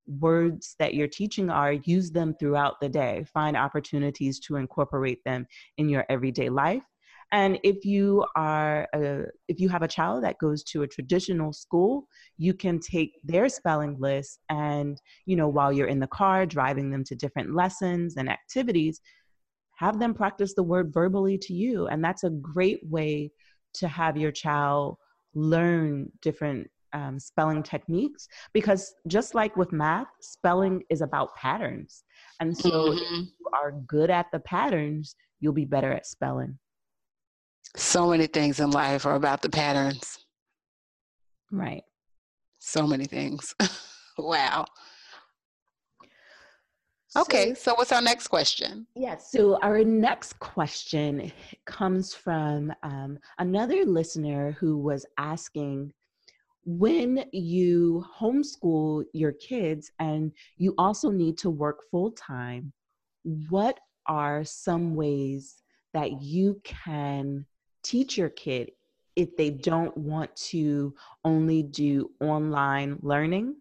words 0.07 0.75
that 0.79 0.93
you're 0.93 1.07
teaching 1.07 1.49
are, 1.49 1.73
use 1.73 2.11
them 2.11 2.33
throughout 2.39 2.79
the 2.79 2.89
day. 2.89 3.25
Find 3.33 3.57
opportunities 3.57 4.39
to 4.41 4.55
incorporate 4.55 5.23
them 5.25 5.45
in 5.77 5.89
your 5.89 6.05
everyday 6.09 6.49
life. 6.49 6.83
And 7.31 7.59
if 7.63 7.83
you 7.83 8.25
are, 8.35 8.87
a, 8.93 9.23
if 9.47 9.59
you 9.59 9.67
have 9.69 9.81
a 9.81 9.87
child 9.87 10.23
that 10.23 10.37
goes 10.39 10.63
to 10.65 10.83
a 10.83 10.87
traditional 10.87 11.51
school, 11.51 12.07
you 12.37 12.53
can 12.53 12.79
take 12.79 13.19
their 13.23 13.49
spelling 13.49 13.97
list 13.99 14.39
and, 14.49 14.97
you 15.25 15.35
know, 15.35 15.49
while 15.49 15.73
you're 15.73 15.87
in 15.87 15.99
the 15.99 16.07
car 16.07 16.45
driving 16.45 16.89
them 16.89 17.03
to 17.05 17.15
different 17.15 17.53
lessons 17.53 18.15
and 18.15 18.29
activities, 18.29 19.01
have 19.75 19.99
them 19.99 20.13
practice 20.13 20.53
the 20.55 20.63
word 20.63 20.93
verbally 20.93 21.37
to 21.37 21.53
you. 21.53 21.87
And 21.87 22.03
that's 22.03 22.23
a 22.23 22.29
great 22.29 22.79
way 22.83 23.31
to 23.75 23.87
have 23.87 24.17
your 24.17 24.31
child 24.31 24.97
learn 25.35 26.11
different 26.21 26.67
um, 26.93 27.19
spelling 27.19 27.61
techniques 27.61 28.27
because 28.53 28.93
just 29.07 29.35
like 29.35 29.55
with 29.55 29.71
math, 29.71 30.07
spelling 30.21 30.81
is 30.89 31.01
about 31.01 31.35
patterns. 31.35 32.03
And 32.39 32.57
so 32.57 32.69
mm-hmm. 32.69 32.97
if 32.97 33.27
you 33.39 33.47
are 33.53 33.73
good 33.87 34.09
at 34.09 34.27
the 34.31 34.39
patterns, 34.39 35.15
you'll 35.39 35.53
be 35.53 35.65
better 35.65 35.91
at 35.91 36.07
spelling. 36.07 36.57
So 37.75 38.09
many 38.09 38.27
things 38.27 38.59
in 38.59 38.71
life 38.71 39.05
are 39.05 39.15
about 39.15 39.41
the 39.41 39.49
patterns. 39.49 40.17
Right. 41.51 41.83
So 42.59 42.87
many 42.87 43.05
things. 43.05 43.55
wow. 44.17 44.65
Okay, 47.15 47.53
so, 47.53 47.71
so 47.71 47.75
what's 47.75 47.91
our 47.91 48.01
next 48.01 48.27
question? 48.27 48.85
Yeah, 48.95 49.17
so 49.17 49.57
our 49.61 49.83
next 49.83 50.37
question 50.39 51.31
comes 51.65 52.13
from 52.13 52.71
um, 52.83 53.17
another 53.39 53.85
listener 53.85 54.51
who 54.59 54.77
was 54.77 55.05
asking 55.17 55.93
when 56.65 57.23
you 57.31 58.05
homeschool 58.19 59.05
your 59.13 59.31
kids 59.31 59.89
and 59.99 60.33
you 60.57 60.75
also 60.77 61.09
need 61.09 61.37
to 61.37 61.49
work 61.49 61.79
full 61.89 62.11
time, 62.11 62.73
what 63.49 63.79
are 64.05 64.43
some 64.43 64.93
ways 64.93 65.63
that 65.93 66.21
you 66.21 66.59
can 66.65 67.45
teach 67.87 68.17
your 68.17 68.29
kid 68.29 68.71
if 69.15 69.35
they 69.37 69.49
don't 69.49 69.95
want 69.97 70.35
to 70.35 70.93
only 71.23 71.63
do 71.63 72.11
online 72.19 72.99
learning? 73.01 73.55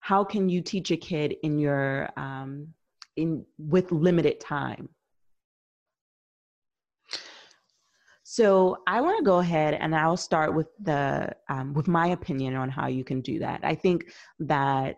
How 0.00 0.24
can 0.24 0.48
you 0.48 0.62
teach 0.62 0.90
a 0.90 0.96
kid 0.96 1.36
in 1.42 1.58
your 1.58 2.08
um, 2.16 2.68
in 3.16 3.44
with 3.58 3.92
limited 3.92 4.40
time? 4.40 4.88
So 8.22 8.76
I 8.86 9.00
want 9.00 9.18
to 9.18 9.24
go 9.24 9.40
ahead 9.40 9.74
and 9.74 9.94
I'll 9.94 10.16
start 10.16 10.54
with 10.54 10.68
the 10.80 11.34
um, 11.48 11.74
with 11.74 11.88
my 11.88 12.08
opinion 12.08 12.54
on 12.54 12.68
how 12.70 12.86
you 12.86 13.04
can 13.04 13.20
do 13.20 13.40
that. 13.40 13.60
I 13.64 13.74
think 13.74 14.12
that 14.38 14.96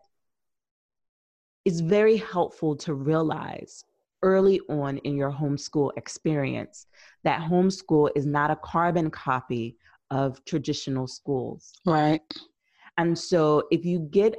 it's 1.64 1.80
very 1.80 2.18
helpful 2.18 2.76
to 2.76 2.94
realize 2.94 3.84
early 4.22 4.60
on 4.68 4.98
in 4.98 5.16
your 5.16 5.30
homeschool 5.30 5.90
experience 5.96 6.86
that 7.24 7.40
homeschool 7.40 8.10
is 8.14 8.26
not 8.26 8.50
a 8.50 8.56
carbon 8.56 9.10
copy 9.10 9.76
of 10.10 10.44
traditional 10.44 11.06
schools. 11.06 11.72
Right. 11.86 12.20
And 12.98 13.18
so 13.18 13.64
if 13.70 13.84
you 13.84 14.00
get 14.10 14.36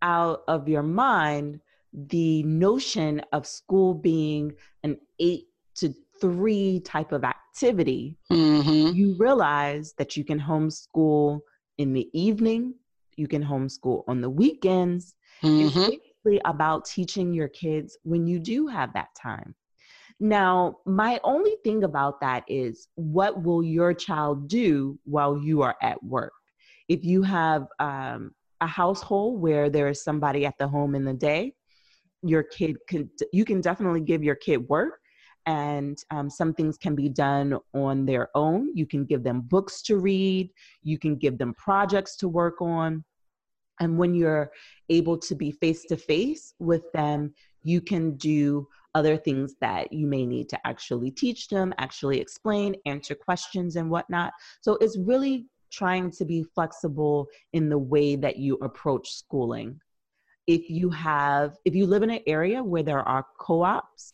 out 0.00 0.42
of 0.48 0.68
your 0.68 0.82
mind 0.82 1.60
the 1.92 2.42
notion 2.44 3.20
of 3.32 3.46
school 3.46 3.92
being 3.94 4.52
an 4.82 4.96
eight 5.20 5.44
to 5.74 5.94
three 6.20 6.80
type 6.80 7.12
of 7.12 7.24
activity, 7.24 8.16
mm-hmm. 8.30 8.96
you 8.96 9.14
realize 9.18 9.92
that 9.98 10.16
you 10.16 10.24
can 10.24 10.40
homeschool 10.40 11.40
in 11.78 11.92
the 11.92 12.08
evening, 12.12 12.74
you 13.16 13.28
can 13.28 13.44
homeschool 13.44 14.04
on 14.08 14.20
the 14.20 14.30
weekends. 14.30 15.14
Mm-hmm. 15.42 15.90
Basically 16.22 16.40
about 16.44 16.84
teaching 16.84 17.32
your 17.32 17.48
kids 17.48 17.98
when 18.04 18.26
you 18.26 18.38
do 18.38 18.66
have 18.66 18.92
that 18.94 19.08
time. 19.20 19.54
Now, 20.20 20.78
my 20.86 21.18
only 21.24 21.56
thing 21.64 21.84
about 21.84 22.20
that 22.20 22.44
is 22.46 22.88
what 22.94 23.42
will 23.42 23.62
your 23.62 23.92
child 23.92 24.48
do 24.48 24.98
while 25.04 25.36
you 25.36 25.62
are 25.62 25.76
at 25.82 26.02
work? 26.02 26.32
If 26.88 27.04
you 27.04 27.22
have 27.22 27.66
um, 27.80 28.32
a 28.60 28.66
household 28.66 29.40
where 29.40 29.68
there 29.68 29.88
is 29.88 30.04
somebody 30.04 30.46
at 30.46 30.56
the 30.58 30.68
home 30.68 30.94
in 30.94 31.04
the 31.04 31.14
day, 31.14 31.54
your 32.22 32.44
kid 32.44 32.76
can, 32.88 33.10
you 33.32 33.44
can 33.44 33.60
definitely 33.60 34.02
give 34.02 34.22
your 34.22 34.36
kid 34.36 34.58
work 34.68 35.00
and 35.46 35.98
um, 36.12 36.30
some 36.30 36.54
things 36.54 36.78
can 36.78 36.94
be 36.94 37.08
done 37.08 37.58
on 37.74 38.06
their 38.06 38.28
own. 38.36 38.70
You 38.76 38.86
can 38.86 39.04
give 39.04 39.24
them 39.24 39.40
books 39.40 39.82
to 39.82 39.96
read, 39.96 40.50
you 40.84 40.98
can 40.98 41.16
give 41.16 41.36
them 41.36 41.52
projects 41.54 42.14
to 42.18 42.28
work 42.28 42.60
on. 42.62 43.04
And 43.80 43.98
when 43.98 44.14
you're 44.14 44.50
able 44.88 45.18
to 45.18 45.34
be 45.34 45.50
face 45.50 45.84
to 45.86 45.96
face 45.96 46.54
with 46.58 46.90
them, 46.92 47.34
you 47.62 47.80
can 47.80 48.16
do 48.16 48.68
other 48.94 49.16
things 49.16 49.54
that 49.60 49.92
you 49.92 50.06
may 50.06 50.26
need 50.26 50.48
to 50.50 50.66
actually 50.66 51.10
teach 51.10 51.48
them, 51.48 51.72
actually 51.78 52.20
explain, 52.20 52.74
answer 52.84 53.14
questions, 53.14 53.76
and 53.76 53.88
whatnot. 53.88 54.32
So 54.60 54.76
it's 54.80 54.98
really 54.98 55.46
trying 55.70 56.10
to 56.10 56.24
be 56.24 56.44
flexible 56.54 57.26
in 57.54 57.68
the 57.68 57.78
way 57.78 58.16
that 58.16 58.36
you 58.36 58.56
approach 58.56 59.10
schooling. 59.10 59.80
If 60.46 60.68
you 60.68 60.90
have, 60.90 61.56
if 61.64 61.74
you 61.74 61.86
live 61.86 62.02
in 62.02 62.10
an 62.10 62.20
area 62.26 62.62
where 62.62 62.82
there 62.82 63.08
are 63.08 63.24
co 63.38 63.62
ops, 63.62 64.12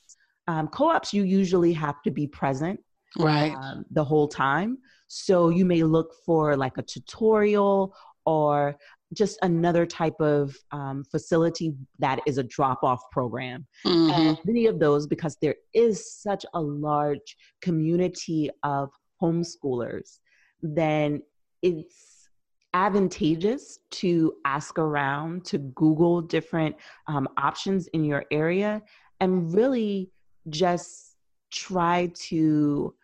um, 0.48 0.66
co-ops 0.68 1.12
you 1.12 1.22
usually 1.22 1.72
have 1.74 2.02
to 2.02 2.10
be 2.10 2.26
present 2.26 2.80
right 3.18 3.54
um, 3.54 3.84
the 3.90 4.02
whole 4.02 4.26
time 4.26 4.78
so 5.06 5.50
you 5.50 5.64
may 5.64 5.82
look 5.82 6.12
for 6.26 6.56
like 6.56 6.76
a 6.78 6.82
tutorial 6.82 7.94
or 8.26 8.76
just 9.14 9.38
another 9.42 9.86
type 9.86 10.20
of 10.20 10.54
um, 10.72 11.02
facility 11.04 11.74
that 11.98 12.20
is 12.26 12.38
a 12.38 12.42
drop-off 12.42 13.00
program 13.10 13.66
mm-hmm. 13.86 14.10
and 14.10 14.38
many 14.44 14.66
of 14.66 14.78
those 14.78 15.06
because 15.06 15.36
there 15.40 15.54
is 15.74 16.20
such 16.20 16.44
a 16.54 16.60
large 16.60 17.36
community 17.62 18.50
of 18.62 18.90
homeschoolers 19.22 20.18
then 20.62 21.22
it's 21.62 22.28
advantageous 22.74 23.78
to 23.90 24.34
ask 24.44 24.78
around 24.78 25.44
to 25.44 25.58
google 25.58 26.20
different 26.20 26.76
um, 27.06 27.26
options 27.38 27.86
in 27.88 28.04
your 28.04 28.24
area 28.30 28.82
and 29.20 29.54
really 29.54 30.10
just 30.50 31.16
try 31.50 32.10
to 32.14 32.94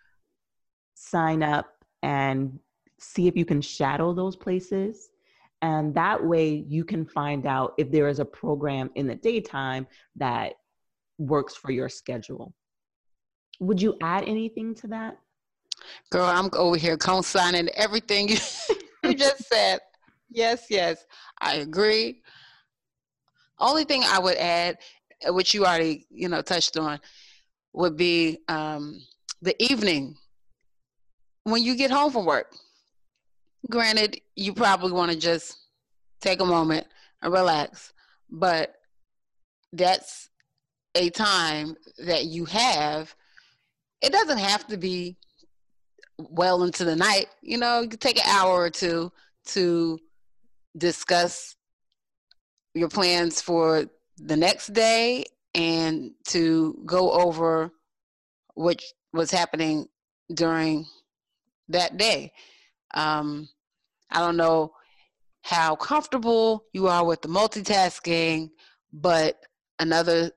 sign 0.94 1.42
up 1.42 1.66
and 2.02 2.58
see 2.98 3.28
if 3.28 3.36
you 3.36 3.44
can 3.44 3.60
shadow 3.60 4.12
those 4.12 4.36
places. 4.36 5.10
And 5.64 5.94
that 5.94 6.22
way 6.22 6.62
you 6.68 6.84
can 6.84 7.06
find 7.06 7.46
out 7.46 7.72
if 7.78 7.90
there 7.90 8.06
is 8.06 8.18
a 8.18 8.24
program 8.24 8.90
in 8.96 9.06
the 9.06 9.14
daytime 9.14 9.86
that 10.16 10.56
works 11.16 11.56
for 11.56 11.70
your 11.70 11.88
schedule. 11.88 12.52
Would 13.60 13.80
you 13.80 13.96
add 14.02 14.24
anything 14.24 14.74
to 14.74 14.88
that? 14.88 15.16
Girl, 16.10 16.26
I'm 16.26 16.50
over 16.52 16.76
here 16.76 16.98
co-signing 16.98 17.70
everything 17.76 18.28
you, 18.28 18.36
you 19.04 19.14
just 19.14 19.48
said. 19.48 19.80
Yes, 20.28 20.66
yes, 20.68 21.06
I 21.40 21.54
agree. 21.54 22.20
Only 23.58 23.84
thing 23.84 24.02
I 24.04 24.18
would 24.18 24.36
add, 24.36 24.76
which 25.28 25.54
you 25.54 25.64
already, 25.64 26.06
you 26.10 26.28
know, 26.28 26.42
touched 26.42 26.76
on, 26.76 27.00
would 27.72 27.96
be 27.96 28.36
um, 28.48 29.00
the 29.40 29.56
evening 29.62 30.16
when 31.44 31.62
you 31.62 31.74
get 31.74 31.90
home 31.90 32.12
from 32.12 32.26
work. 32.26 32.54
Granted, 33.70 34.20
you 34.36 34.52
probably 34.52 34.92
want 34.92 35.10
to 35.10 35.18
just 35.18 35.56
take 36.20 36.40
a 36.40 36.44
moment 36.44 36.86
and 37.22 37.32
relax, 37.32 37.92
but 38.30 38.74
that's 39.72 40.28
a 40.94 41.10
time 41.10 41.76
that 41.98 42.26
you 42.26 42.44
have. 42.44 43.14
It 44.02 44.12
doesn't 44.12 44.38
have 44.38 44.66
to 44.68 44.76
be 44.76 45.16
well 46.18 46.62
into 46.62 46.84
the 46.84 46.96
night. 46.96 47.26
You 47.42 47.58
know, 47.58 47.80
you 47.80 47.88
take 47.88 48.18
an 48.18 48.28
hour 48.28 48.52
or 48.52 48.70
two 48.70 49.10
to 49.46 49.98
discuss 50.76 51.56
your 52.74 52.88
plans 52.88 53.40
for 53.40 53.86
the 54.18 54.36
next 54.36 54.72
day 54.72 55.24
and 55.54 56.10
to 56.26 56.80
go 56.84 57.12
over 57.12 57.70
what 58.54 58.82
was 59.12 59.30
happening 59.30 59.88
during 60.32 60.86
that 61.68 61.96
day. 61.96 62.32
Um, 62.94 63.48
I 64.10 64.20
don't 64.20 64.36
know 64.36 64.72
how 65.42 65.76
comfortable 65.76 66.64
you 66.72 66.88
are 66.88 67.04
with 67.04 67.20
the 67.20 67.28
multitasking, 67.28 68.50
but 68.92 69.36
another 69.78 70.30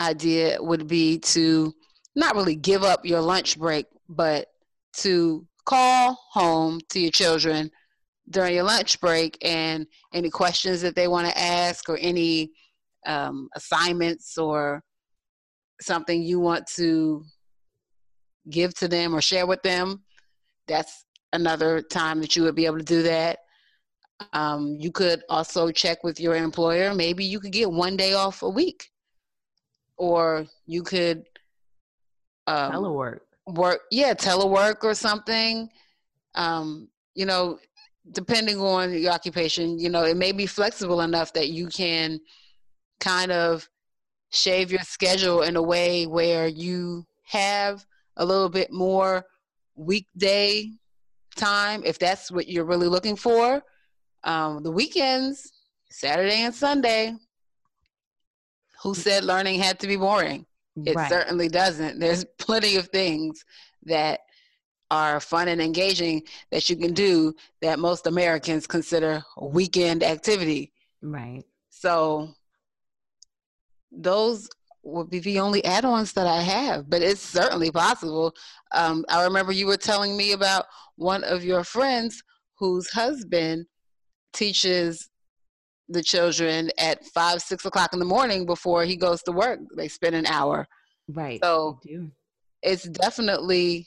idea 0.00 0.58
would 0.60 0.86
be 0.86 1.18
to 1.18 1.72
not 2.14 2.36
really 2.36 2.56
give 2.56 2.82
up 2.82 3.06
your 3.06 3.20
lunch 3.20 3.58
break, 3.58 3.86
but 4.08 4.48
to 4.94 5.46
call 5.64 6.18
home 6.32 6.80
to 6.90 7.00
your 7.00 7.10
children 7.10 7.70
during 8.28 8.54
your 8.54 8.64
lunch 8.64 9.00
break 9.00 9.38
and 9.42 9.86
any 10.12 10.30
questions 10.30 10.82
that 10.82 10.94
they 10.94 11.08
want 11.08 11.26
to 11.26 11.38
ask 11.38 11.88
or 11.88 11.96
any 11.98 12.50
um, 13.06 13.48
assignments 13.54 14.36
or 14.38 14.82
something 15.80 16.22
you 16.22 16.40
want 16.40 16.66
to 16.66 17.24
give 18.50 18.74
to 18.74 18.88
them 18.88 19.14
or 19.14 19.20
share 19.20 19.46
with 19.46 19.62
them, 19.62 20.02
that's 20.66 21.04
another 21.32 21.80
time 21.80 22.20
that 22.20 22.36
you 22.36 22.42
would 22.42 22.54
be 22.54 22.66
able 22.66 22.78
to 22.78 22.84
do 22.84 23.02
that. 23.02 23.40
Um, 24.32 24.76
you 24.78 24.92
could 24.92 25.22
also 25.28 25.70
check 25.70 26.04
with 26.04 26.20
your 26.20 26.36
employer. 26.36 26.94
Maybe 26.94 27.24
you 27.24 27.40
could 27.40 27.52
get 27.52 27.70
one 27.70 27.96
day 27.96 28.14
off 28.14 28.42
a 28.42 28.48
week, 28.48 28.90
or 29.96 30.46
you 30.66 30.82
could 30.82 31.24
um, 32.46 32.72
telework. 32.72 33.20
Work, 33.46 33.80
yeah, 33.90 34.14
telework 34.14 34.84
or 34.84 34.94
something. 34.94 35.68
Um, 36.34 36.88
you 37.14 37.26
know, 37.26 37.58
depending 38.12 38.58
on 38.60 38.92
your 38.92 39.12
occupation, 39.12 39.78
you 39.78 39.88
know, 39.88 40.04
it 40.04 40.16
may 40.16 40.32
be 40.32 40.46
flexible 40.46 41.00
enough 41.00 41.32
that 41.32 41.48
you 41.48 41.66
can 41.66 42.20
kind 43.00 43.32
of 43.32 43.68
shave 44.30 44.70
your 44.70 44.82
schedule 44.82 45.42
in 45.42 45.56
a 45.56 45.62
way 45.62 46.06
where 46.06 46.46
you 46.46 47.04
have 47.24 47.84
a 48.16 48.24
little 48.24 48.48
bit 48.48 48.72
more 48.72 49.24
weekday 49.74 50.70
time 51.34 51.82
if 51.84 51.98
that's 51.98 52.30
what 52.30 52.48
you're 52.48 52.64
really 52.64 52.88
looking 52.88 53.16
for. 53.16 53.62
Um, 54.24 54.62
the 54.62 54.70
weekends, 54.70 55.52
Saturday 55.90 56.42
and 56.42 56.54
Sunday. 56.54 57.14
Who 58.82 58.94
said 58.94 59.24
learning 59.24 59.60
had 59.60 59.78
to 59.80 59.86
be 59.86 59.96
boring? 59.96 60.44
It 60.84 60.96
right. 60.96 61.08
certainly 61.08 61.48
doesn't. 61.48 62.00
There's 62.00 62.24
plenty 62.38 62.76
of 62.76 62.88
things 62.88 63.44
that 63.84 64.20
are 64.90 65.20
fun 65.20 65.48
and 65.48 65.60
engaging 65.60 66.22
that 66.50 66.68
you 66.68 66.76
can 66.76 66.92
do 66.92 67.34
that 67.62 67.78
most 67.78 68.06
Americans 68.06 68.66
consider 68.66 69.24
a 69.38 69.46
weekend 69.46 70.02
activity. 70.02 70.72
Right. 71.00 71.44
So 71.70 72.28
those 73.90 74.48
would 74.82 75.10
be 75.10 75.20
the 75.20 75.38
only 75.38 75.64
add-ons 75.64 76.12
that 76.12 76.26
I 76.26 76.40
have, 76.40 76.90
but 76.90 77.02
it's 77.02 77.20
certainly 77.20 77.70
possible. 77.70 78.34
Um, 78.72 79.04
I 79.08 79.24
remember 79.24 79.52
you 79.52 79.66
were 79.66 79.76
telling 79.76 80.16
me 80.16 80.32
about 80.32 80.66
one 80.96 81.24
of 81.24 81.44
your 81.44 81.64
friends 81.64 82.22
whose 82.58 82.90
husband 82.90 83.66
teaches 84.32 85.08
the 85.88 86.02
children 86.02 86.70
at 86.78 87.04
five, 87.06 87.42
six 87.42 87.64
o'clock 87.64 87.92
in 87.92 87.98
the 87.98 88.04
morning 88.04 88.46
before 88.46 88.84
he 88.84 88.96
goes 88.96 89.22
to 89.24 89.32
work. 89.32 89.60
They 89.76 89.88
spend 89.88 90.14
an 90.14 90.26
hour. 90.26 90.66
Right. 91.08 91.40
So 91.42 91.80
it's 92.62 92.84
definitely 92.84 93.86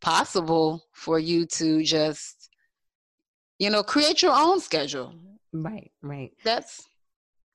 possible 0.00 0.84
for 0.92 1.18
you 1.18 1.46
to 1.46 1.82
just, 1.82 2.50
you 3.58 3.70
know, 3.70 3.82
create 3.82 4.22
your 4.22 4.32
own 4.34 4.60
schedule. 4.60 5.14
Right, 5.52 5.90
right. 6.02 6.32
That's 6.44 6.82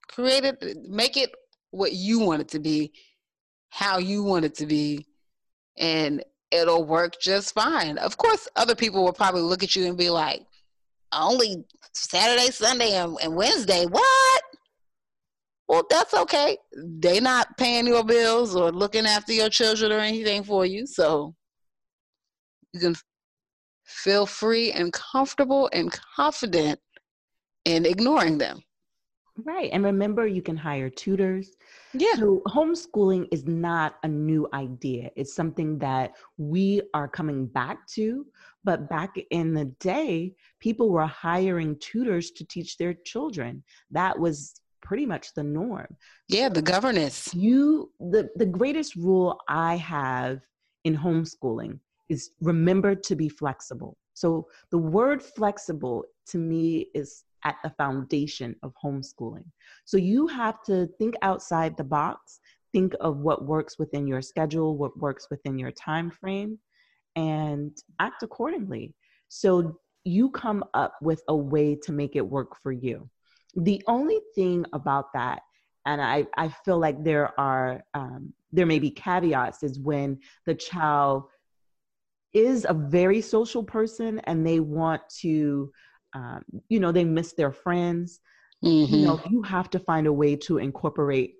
create 0.07 0.45
it, 0.45 0.77
make 0.87 1.17
it 1.17 1.31
what 1.71 1.93
you 1.93 2.19
want 2.19 2.41
it 2.41 2.49
to 2.49 2.59
be, 2.59 2.91
how 3.69 3.97
you 3.97 4.23
want 4.23 4.45
it 4.45 4.55
to 4.55 4.65
be, 4.65 5.05
and 5.77 6.23
it'll 6.51 6.83
work 6.83 7.19
just 7.19 7.53
fine. 7.53 7.97
Of 7.97 8.17
course, 8.17 8.47
other 8.55 8.75
people 8.75 9.03
will 9.03 9.13
probably 9.13 9.41
look 9.41 9.63
at 9.63 9.75
you 9.75 9.87
and 9.87 9.97
be 9.97 10.09
like, 10.09 10.45
only 11.13 11.65
Saturday, 11.93 12.51
Sunday, 12.51 12.93
and, 12.93 13.17
and 13.21 13.35
Wednesday. 13.35 13.85
What? 13.85 14.43
Well, 15.67 15.83
that's 15.89 16.13
okay. 16.13 16.57
They're 16.73 17.21
not 17.21 17.57
paying 17.57 17.87
your 17.87 18.03
bills 18.03 18.55
or 18.55 18.71
looking 18.71 19.05
after 19.05 19.31
your 19.31 19.49
children 19.49 19.91
or 19.91 19.99
anything 19.99 20.43
for 20.43 20.65
you. 20.65 20.85
So 20.85 21.33
you 22.73 22.79
can 22.79 22.95
feel 23.85 24.25
free 24.25 24.71
and 24.71 24.91
comfortable 24.91 25.69
and 25.71 25.97
confident 26.15 26.79
in 27.65 27.85
ignoring 27.85 28.37
them. 28.37 28.61
Right. 29.37 29.69
And 29.71 29.83
remember, 29.83 30.27
you 30.27 30.41
can 30.41 30.57
hire 30.57 30.89
tutors. 30.89 31.55
Yeah. 31.93 32.13
So 32.15 32.41
homeschooling 32.47 33.27
is 33.31 33.45
not 33.45 33.95
a 34.03 34.07
new 34.07 34.47
idea. 34.53 35.09
It's 35.15 35.33
something 35.33 35.79
that 35.79 36.13
we 36.37 36.81
are 36.93 37.07
coming 37.07 37.47
back 37.47 37.87
to. 37.89 38.25
But 38.63 38.89
back 38.89 39.15
in 39.31 39.53
the 39.53 39.65
day, 39.79 40.35
people 40.59 40.89
were 40.89 41.05
hiring 41.05 41.77
tutors 41.79 42.31
to 42.31 42.45
teach 42.45 42.77
their 42.77 42.93
children. 42.93 43.63
That 43.89 44.19
was 44.19 44.61
pretty 44.81 45.05
much 45.05 45.33
the 45.33 45.43
norm. 45.43 45.95
Yeah, 46.27 46.49
the 46.49 46.61
governance. 46.61 47.33
You 47.33 47.91
the 47.99 48.29
the 48.35 48.45
greatest 48.45 48.95
rule 48.95 49.39
I 49.47 49.75
have 49.77 50.41
in 50.83 50.97
homeschooling 50.97 51.79
is 52.09 52.31
remember 52.41 52.95
to 52.95 53.15
be 53.15 53.29
flexible. 53.29 53.97
So 54.13 54.47
the 54.71 54.77
word 54.77 55.23
flexible 55.23 56.03
to 56.27 56.37
me 56.37 56.87
is 56.93 57.23
at 57.43 57.57
the 57.63 57.69
foundation 57.71 58.55
of 58.63 58.73
homeschooling. 58.83 59.45
So 59.85 59.97
you 59.97 60.27
have 60.27 60.61
to 60.63 60.87
think 60.97 61.15
outside 61.21 61.77
the 61.77 61.83
box, 61.83 62.39
think 62.71 62.93
of 62.99 63.17
what 63.17 63.45
works 63.45 63.77
within 63.79 64.07
your 64.07 64.21
schedule, 64.21 64.77
what 64.77 64.97
works 64.97 65.27
within 65.29 65.57
your 65.57 65.71
time 65.71 66.09
frame, 66.09 66.59
and 67.15 67.75
act 67.99 68.23
accordingly. 68.23 68.93
So 69.27 69.79
you 70.03 70.29
come 70.31 70.63
up 70.73 70.95
with 71.01 71.21
a 71.27 71.35
way 71.35 71.75
to 71.83 71.91
make 71.91 72.15
it 72.15 72.25
work 72.25 72.55
for 72.61 72.71
you. 72.71 73.09
The 73.55 73.83
only 73.87 74.19
thing 74.35 74.65
about 74.73 75.13
that, 75.13 75.41
and 75.85 76.01
I, 76.01 76.27
I 76.37 76.49
feel 76.63 76.79
like 76.79 77.03
there 77.03 77.39
are 77.39 77.83
um, 77.93 78.33
there 78.53 78.65
may 78.65 78.79
be 78.79 78.91
caveats, 78.91 79.63
is 79.63 79.79
when 79.79 80.19
the 80.45 80.55
child 80.55 81.23
is 82.33 82.65
a 82.67 82.73
very 82.73 83.21
social 83.21 83.63
person 83.63 84.19
and 84.19 84.45
they 84.45 84.59
want 84.59 85.01
to 85.19 85.71
um, 86.13 86.43
you 86.69 86.79
know 86.79 86.91
they 86.91 87.03
miss 87.03 87.33
their 87.33 87.51
friends 87.51 88.19
mm-hmm. 88.63 88.93
you 88.93 89.05
know 89.05 89.17
mm-hmm. 89.17 89.33
you 89.33 89.41
have 89.41 89.69
to 89.69 89.79
find 89.79 90.07
a 90.07 90.13
way 90.13 90.35
to 90.35 90.57
incorporate 90.57 91.35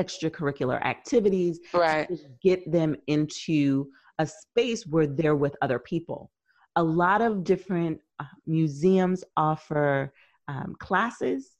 extracurricular 0.00 0.80
activities 0.84 1.58
right 1.74 2.08
get 2.42 2.70
them 2.70 2.94
into 3.06 3.86
a 4.18 4.26
space 4.26 4.86
where 4.86 5.06
they're 5.06 5.36
with 5.36 5.56
other 5.62 5.78
people 5.78 6.30
a 6.76 6.82
lot 6.82 7.20
of 7.20 7.42
different 7.42 8.00
uh, 8.20 8.24
museums 8.46 9.24
offer 9.36 10.12
um, 10.46 10.74
classes 10.78 11.56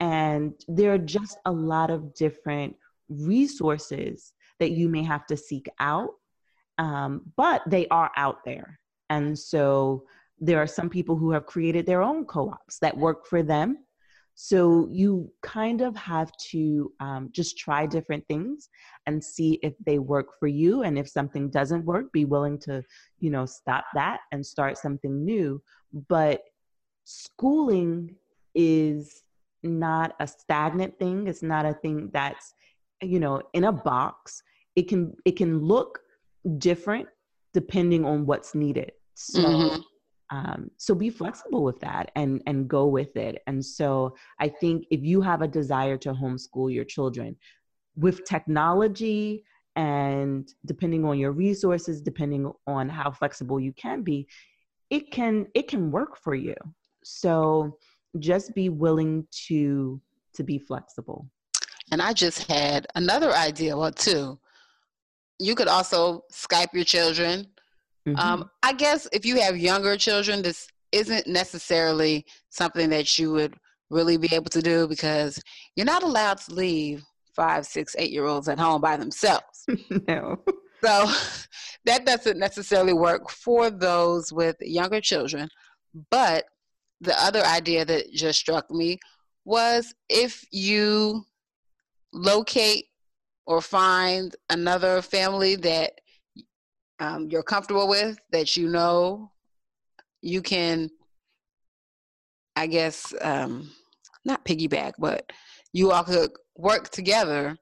and 0.00 0.54
there 0.68 0.92
are 0.94 0.98
just 0.98 1.38
a 1.44 1.52
lot 1.52 1.90
of 1.90 2.14
different 2.14 2.74
resources 3.08 4.32
that 4.60 4.70
you 4.70 4.88
may 4.88 5.02
have 5.02 5.26
to 5.26 5.36
seek 5.36 5.68
out 5.78 6.10
um, 6.78 7.22
but 7.36 7.62
they 7.66 7.86
are 7.88 8.10
out 8.16 8.44
there 8.44 8.78
and 9.10 9.38
so 9.38 10.04
there 10.40 10.58
are 10.58 10.66
some 10.66 10.88
people 10.88 11.16
who 11.16 11.30
have 11.32 11.46
created 11.46 11.86
their 11.86 12.02
own 12.02 12.24
co-ops 12.24 12.78
that 12.80 12.96
work 12.96 13.26
for 13.26 13.42
them. 13.42 13.78
So 14.34 14.88
you 14.92 15.32
kind 15.42 15.80
of 15.80 15.96
have 15.96 16.30
to 16.50 16.92
um, 17.00 17.28
just 17.32 17.58
try 17.58 17.86
different 17.86 18.24
things 18.28 18.68
and 19.06 19.22
see 19.22 19.58
if 19.64 19.74
they 19.84 19.98
work 19.98 20.28
for 20.38 20.46
you. 20.46 20.82
And 20.82 20.96
if 20.96 21.08
something 21.08 21.50
doesn't 21.50 21.84
work 21.84 22.12
be 22.12 22.24
willing 22.24 22.58
to 22.60 22.84
you 23.18 23.30
know 23.30 23.46
stop 23.46 23.86
that 23.94 24.20
and 24.30 24.46
start 24.46 24.78
something 24.78 25.24
new. 25.24 25.60
But 26.08 26.42
schooling 27.04 28.14
is 28.54 29.22
not 29.64 30.14
a 30.20 30.26
stagnant 30.28 30.96
thing. 31.00 31.26
It's 31.26 31.42
not 31.42 31.66
a 31.66 31.74
thing 31.74 32.10
that's 32.12 32.54
you 33.02 33.18
know 33.18 33.42
in 33.54 33.64
a 33.64 33.72
box. 33.72 34.40
It 34.76 34.86
can 34.88 35.14
it 35.24 35.36
can 35.36 35.58
look 35.58 35.98
different 36.58 37.08
depending 37.54 38.04
on 38.04 38.24
what's 38.24 38.54
needed. 38.54 38.92
So 39.14 39.42
mm-hmm 39.42 39.80
um, 40.30 40.70
so 40.76 40.94
be 40.94 41.10
flexible 41.10 41.64
with 41.64 41.80
that 41.80 42.10
and 42.14 42.42
and 42.46 42.68
go 42.68 42.86
with 42.86 43.16
it. 43.16 43.42
And 43.46 43.64
so 43.64 44.16
i 44.38 44.48
think 44.48 44.86
if 44.90 45.02
you 45.02 45.20
have 45.20 45.42
a 45.42 45.48
desire 45.48 45.96
to 45.98 46.12
homeschool 46.12 46.72
your 46.72 46.84
children 46.84 47.36
with 47.96 48.24
technology 48.24 49.44
and 49.76 50.52
depending 50.66 51.04
on 51.04 51.18
your 51.18 51.32
resources 51.32 52.00
depending 52.00 52.52
on 52.66 52.88
how 52.88 53.10
flexible 53.10 53.60
you 53.60 53.72
can 53.72 54.02
be 54.02 54.26
it 54.90 55.10
can 55.10 55.46
it 55.54 55.68
can 55.68 55.90
work 55.90 56.16
for 56.16 56.34
you. 56.34 56.54
So 57.04 57.78
just 58.18 58.54
be 58.54 58.68
willing 58.68 59.26
to 59.46 60.00
to 60.34 60.42
be 60.42 60.58
flexible. 60.58 61.28
And 61.90 62.02
i 62.02 62.12
just 62.12 62.50
had 62.50 62.86
another 62.94 63.32
idea 63.32 63.76
well 63.76 63.92
too. 63.92 64.38
You 65.38 65.54
could 65.54 65.68
also 65.68 66.24
skype 66.32 66.72
your 66.72 66.84
children 66.84 67.46
Mm-hmm. 68.06 68.18
Um, 68.18 68.50
I 68.62 68.72
guess 68.72 69.08
if 69.12 69.24
you 69.24 69.40
have 69.40 69.56
younger 69.56 69.96
children, 69.96 70.42
this 70.42 70.68
isn't 70.92 71.26
necessarily 71.26 72.24
something 72.50 72.90
that 72.90 73.18
you 73.18 73.32
would 73.32 73.54
really 73.90 74.16
be 74.16 74.34
able 74.34 74.50
to 74.50 74.62
do 74.62 74.86
because 74.86 75.40
you're 75.76 75.86
not 75.86 76.02
allowed 76.02 76.38
to 76.38 76.54
leave 76.54 77.02
five, 77.34 77.66
six, 77.66 77.94
eight 77.98 78.10
year 78.10 78.24
olds 78.24 78.48
at 78.48 78.58
home 78.58 78.80
by 78.80 78.96
themselves. 78.96 79.66
no. 80.08 80.42
So 80.84 81.10
that 81.84 82.04
doesn't 82.04 82.38
necessarily 82.38 82.92
work 82.92 83.30
for 83.30 83.70
those 83.70 84.32
with 84.32 84.56
younger 84.60 85.00
children. 85.00 85.48
But 86.10 86.44
the 87.00 87.18
other 87.20 87.44
idea 87.44 87.84
that 87.84 88.12
just 88.12 88.40
struck 88.40 88.70
me 88.70 88.98
was 89.44 89.94
if 90.08 90.44
you 90.50 91.24
locate 92.12 92.86
or 93.46 93.60
find 93.60 94.34
another 94.50 95.00
family 95.00 95.56
that 95.56 95.92
um, 97.00 97.28
you're 97.30 97.42
comfortable 97.42 97.88
with, 97.88 98.18
that 98.30 98.56
you 98.56 98.68
know 98.68 99.30
you 100.20 100.42
can, 100.42 100.90
I 102.56 102.66
guess, 102.66 103.14
um, 103.20 103.70
not 104.24 104.44
piggyback, 104.44 104.94
but 104.98 105.30
you 105.72 105.92
all 105.92 106.04
could 106.04 106.30
work 106.56 106.88
together 106.88 107.56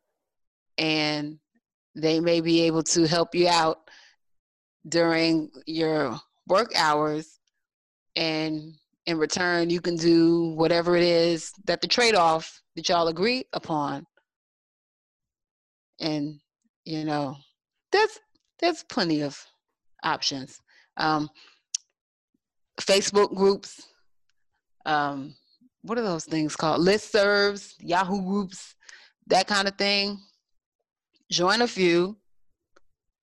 and 0.79 1.38
they 1.94 2.20
may 2.20 2.40
be 2.40 2.62
able 2.62 2.83
to 2.83 3.07
help 3.07 3.35
you 3.35 3.49
out 3.49 3.79
during 4.88 5.51
your 5.66 6.18
work 6.46 6.72
hours. 6.77 7.38
And 8.14 8.75
in 9.07 9.18
return 9.18 9.70
you 9.70 9.81
can 9.81 9.96
do 9.96 10.55
whatever 10.57 10.96
it 10.96 11.03
is 11.03 11.53
that 11.66 11.81
the 11.81 11.88
trade-off 11.88 12.62
that 12.75 12.88
y'all 12.88 13.09
agree 13.09 13.44
upon. 13.53 14.07
And 16.01 16.40
you 16.85 17.05
know 17.05 17.37
that's 17.92 18.18
there's 18.61 18.83
plenty 18.85 19.23
of 19.23 19.38
options. 20.03 20.61
Um, 20.97 21.29
Facebook 22.81 23.35
groups, 23.35 23.87
um, 24.85 25.35
what 25.83 25.99
are 25.99 26.03
those 26.03 26.25
things 26.25 26.57
called? 26.57 26.81
Listservs, 26.81 27.75
Yahoo 27.81 28.23
groups, 28.23 28.75
that 29.27 29.47
kind 29.47 29.69
of 29.69 29.77
thing. 29.77 30.19
Join 31.31 31.62
a 31.62 31.69
few, 31.69 32.16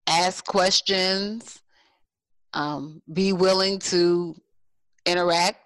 ask 0.07 0.45
questions, 0.45 1.61
um, 2.55 3.03
be 3.13 3.33
willing 3.33 3.79
to 3.79 4.35
interact, 5.07 5.59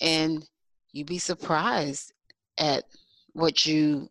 and 0.00 0.46
you'd 0.92 1.06
be 1.06 1.18
surprised 1.18 2.12
at 2.58 2.84
what 3.32 3.66
you 3.66 4.08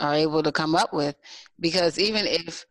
are 0.00 0.14
able 0.14 0.42
to 0.42 0.52
come 0.52 0.74
up 0.74 0.92
with. 0.92 1.16
Because 1.60 1.98
even 1.98 2.26
if 2.26 2.64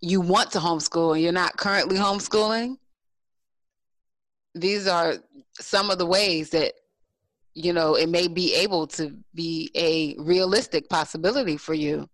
you 0.00 0.20
want 0.20 0.52
to 0.52 0.58
homeschool 0.58 1.14
and 1.14 1.22
you're 1.22 1.32
not 1.32 1.56
currently 1.56 1.96
homeschooling, 1.96 2.76
these 4.54 4.86
are 4.86 5.14
some 5.54 5.90
of 5.90 5.98
the 5.98 6.06
ways 6.06 6.50
that 6.50 6.72
you 7.56 7.72
know, 7.72 7.94
it 7.94 8.10
may 8.10 8.28
be 8.28 8.54
able 8.54 8.86
to 8.86 9.16
be 9.34 9.70
a 9.74 10.14
realistic 10.22 10.90
possibility 10.90 11.56
for 11.56 11.72
you. 11.72 12.06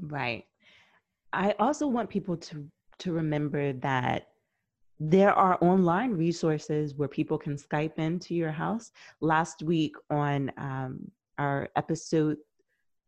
Right. 0.00 0.44
I 1.32 1.54
also 1.60 1.86
want 1.86 2.10
people 2.10 2.36
to 2.36 2.68
to 2.98 3.12
remember 3.12 3.72
that 3.74 4.26
there 4.98 5.32
are 5.32 5.56
online 5.62 6.10
resources 6.10 6.96
where 6.96 7.06
people 7.06 7.38
can 7.38 7.54
Skype 7.54 7.96
into 7.98 8.34
your 8.34 8.50
house. 8.50 8.90
Last 9.20 9.62
week 9.62 9.94
on 10.10 10.50
um, 10.56 11.08
our 11.38 11.68
episode 11.76 12.38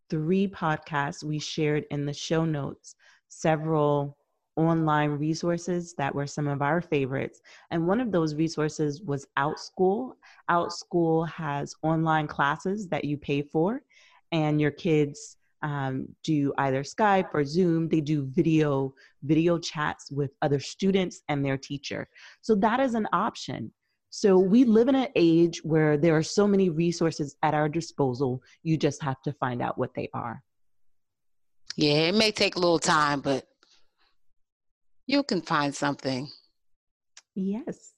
three 0.08 0.46
podcast, 0.46 1.24
we 1.24 1.40
shared 1.40 1.86
in 1.90 2.06
the 2.06 2.12
show 2.12 2.44
notes 2.44 2.94
several 3.30 4.18
online 4.56 5.10
resources 5.10 5.94
that 5.96 6.14
were 6.14 6.26
some 6.26 6.46
of 6.46 6.60
our 6.60 6.80
favorites. 6.80 7.40
And 7.70 7.86
one 7.86 8.00
of 8.00 8.12
those 8.12 8.34
resources 8.34 9.00
was 9.00 9.26
OutSchool. 9.38 10.12
OutSchool 10.50 11.28
has 11.30 11.74
online 11.82 12.26
classes 12.26 12.88
that 12.88 13.04
you 13.04 13.16
pay 13.16 13.40
for, 13.42 13.80
and 14.32 14.60
your 14.60 14.72
kids 14.72 15.36
um, 15.62 16.08
do 16.24 16.52
either 16.58 16.82
Skype 16.82 17.28
or 17.32 17.44
Zoom. 17.44 17.88
They 17.88 18.00
do 18.00 18.26
video 18.26 18.94
video 19.22 19.58
chats 19.58 20.10
with 20.10 20.32
other 20.42 20.60
students 20.60 21.22
and 21.28 21.44
their 21.44 21.58
teacher. 21.58 22.08
So 22.40 22.54
that 22.56 22.80
is 22.80 22.94
an 22.94 23.08
option. 23.12 23.72
So 24.10 24.38
we 24.38 24.64
live 24.64 24.88
in 24.88 24.96
an 24.96 25.08
age 25.14 25.60
where 25.62 25.96
there 25.96 26.16
are 26.16 26.22
so 26.22 26.46
many 26.46 26.68
resources 26.68 27.36
at 27.42 27.54
our 27.54 27.68
disposal. 27.68 28.42
You 28.62 28.76
just 28.76 29.02
have 29.02 29.22
to 29.22 29.32
find 29.32 29.62
out 29.62 29.78
what 29.78 29.94
they 29.94 30.08
are. 30.12 30.42
Yeah, 31.80 32.08
it 32.08 32.14
may 32.14 32.30
take 32.30 32.56
a 32.56 32.58
little 32.58 32.78
time, 32.78 33.22
but 33.22 33.46
you 35.06 35.22
can 35.22 35.40
find 35.40 35.74
something. 35.74 36.28
Yes. 37.34 37.94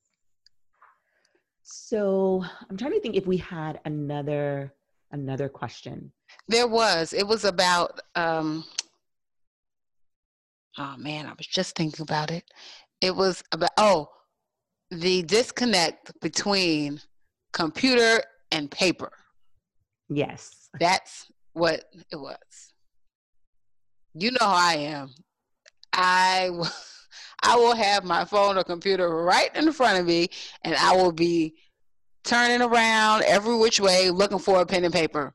So 1.65 2.45
I'm 2.71 2.77
trying 2.77 2.93
to 2.93 3.01
think 3.01 3.17
if 3.17 3.27
we 3.27 3.39
had 3.39 3.81
another 3.85 4.73
another 5.11 5.49
question. 5.49 6.13
There 6.47 6.69
was. 6.69 7.13
It 7.13 7.27
was 7.27 7.45
about 7.45 7.99
um 8.15 8.65
oh 10.79 10.95
man, 10.97 11.27
I 11.27 11.33
was 11.37 11.49
just 11.49 11.75
thinking 11.75 12.05
about 12.05 12.31
it. 12.31 12.45
It 13.01 13.17
was 13.17 13.43
about 13.51 13.71
oh 13.79 14.11
the 14.93 15.25
disconnect 15.25 16.13
between 16.21 17.01
computer 17.53 18.23
and 18.53 18.71
paper. 18.71 19.11
Yes. 20.09 20.71
That's 20.79 21.33
what 21.53 21.83
it 22.13 22.17
was. 22.17 22.72
You 24.15 24.31
know 24.33 24.39
how 24.41 24.55
I 24.55 24.75
am. 24.75 25.11
I 25.93 26.51
I 27.43 27.57
will 27.57 27.75
have 27.75 28.05
my 28.05 28.25
phone 28.25 28.57
or 28.57 28.65
computer 28.65 29.09
right 29.09 29.55
in 29.57 29.73
front 29.73 29.99
of 29.99 30.07
me 30.07 30.29
and 30.63 30.77
I 30.77 30.95
will 30.95 31.13
be 31.13 31.55
turning 32.25 32.63
around 32.63 33.25
every 33.25 33.57
which 33.57 33.81
way 33.81 34.11
looking 34.11 34.39
for 34.39 34.61
a 34.61 34.67
pen 34.67 34.85
and 34.85 34.95
paper. 34.95 35.35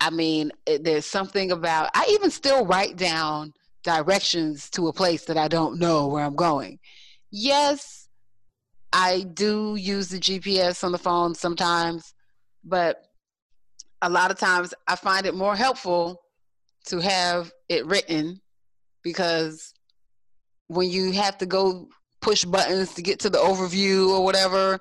I 0.00 0.10
mean, 0.10 0.52
it, 0.66 0.84
there's 0.84 1.06
something 1.06 1.50
about, 1.50 1.90
I 1.94 2.06
even 2.10 2.30
still 2.30 2.66
write 2.66 2.96
down 2.96 3.52
directions 3.82 4.70
to 4.70 4.88
a 4.88 4.92
place 4.92 5.24
that 5.24 5.36
I 5.36 5.48
don't 5.48 5.78
know 5.78 6.06
where 6.06 6.24
I'm 6.24 6.36
going. 6.36 6.78
Yes, 7.30 8.08
I 8.92 9.22
do 9.34 9.74
use 9.76 10.08
the 10.08 10.18
GPS 10.18 10.84
on 10.84 10.92
the 10.92 10.98
phone 10.98 11.34
sometimes, 11.34 12.14
but 12.62 12.98
a 14.02 14.08
lot 14.08 14.30
of 14.30 14.38
times 14.38 14.72
I 14.86 14.94
find 14.94 15.26
it 15.26 15.34
more 15.34 15.56
helpful 15.56 16.20
to 16.86 16.98
have 16.98 17.52
it 17.68 17.86
written 17.86 18.40
because 19.02 19.74
when 20.68 20.88
you 20.88 21.12
have 21.12 21.38
to 21.38 21.46
go 21.46 21.88
push 22.20 22.44
buttons 22.44 22.94
to 22.94 23.02
get 23.02 23.20
to 23.20 23.30
the 23.30 23.38
overview 23.38 24.08
or 24.08 24.24
whatever, 24.24 24.80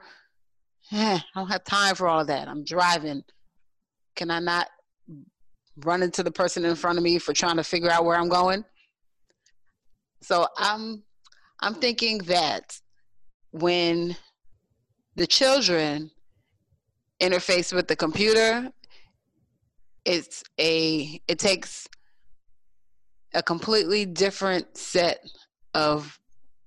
eh, 0.92 1.20
I 1.36 1.40
don't 1.40 1.50
have 1.50 1.64
time 1.64 1.96
for 1.96 2.08
all 2.08 2.22
of 2.22 2.28
that. 2.28 2.48
I'm 2.48 2.64
driving. 2.64 3.24
Can 4.16 4.32
I 4.32 4.40
not 4.40 4.68
run 5.78 6.04
into 6.04 6.24
the 6.24 6.32
person 6.32 6.66
in 6.66 6.76
front 6.76 6.98
of 6.98 7.04
me 7.04 7.20
for 7.20 7.34
trying 7.34 7.58
to 7.58 7.64
figure 7.64 7.90
out 7.90 8.06
where 8.06 8.18
I'm 8.18 8.30
going? 8.30 8.64
So 10.22 10.48
I'm 10.58 11.04
I'm 11.60 11.76
thinking 11.76 12.20
that 12.20 12.80
when 13.52 14.16
the 15.16 15.28
children 15.28 16.12
interface 17.22 17.74
with 17.74 17.88
the 17.88 17.96
computer, 17.96 18.70
it's 20.06 20.44
a 20.60 21.22
it 21.28 21.40
takes 21.40 21.88
a 23.34 23.44
completely 23.44 24.06
different 24.06 24.78
set 24.78 25.20
of 25.74 26.20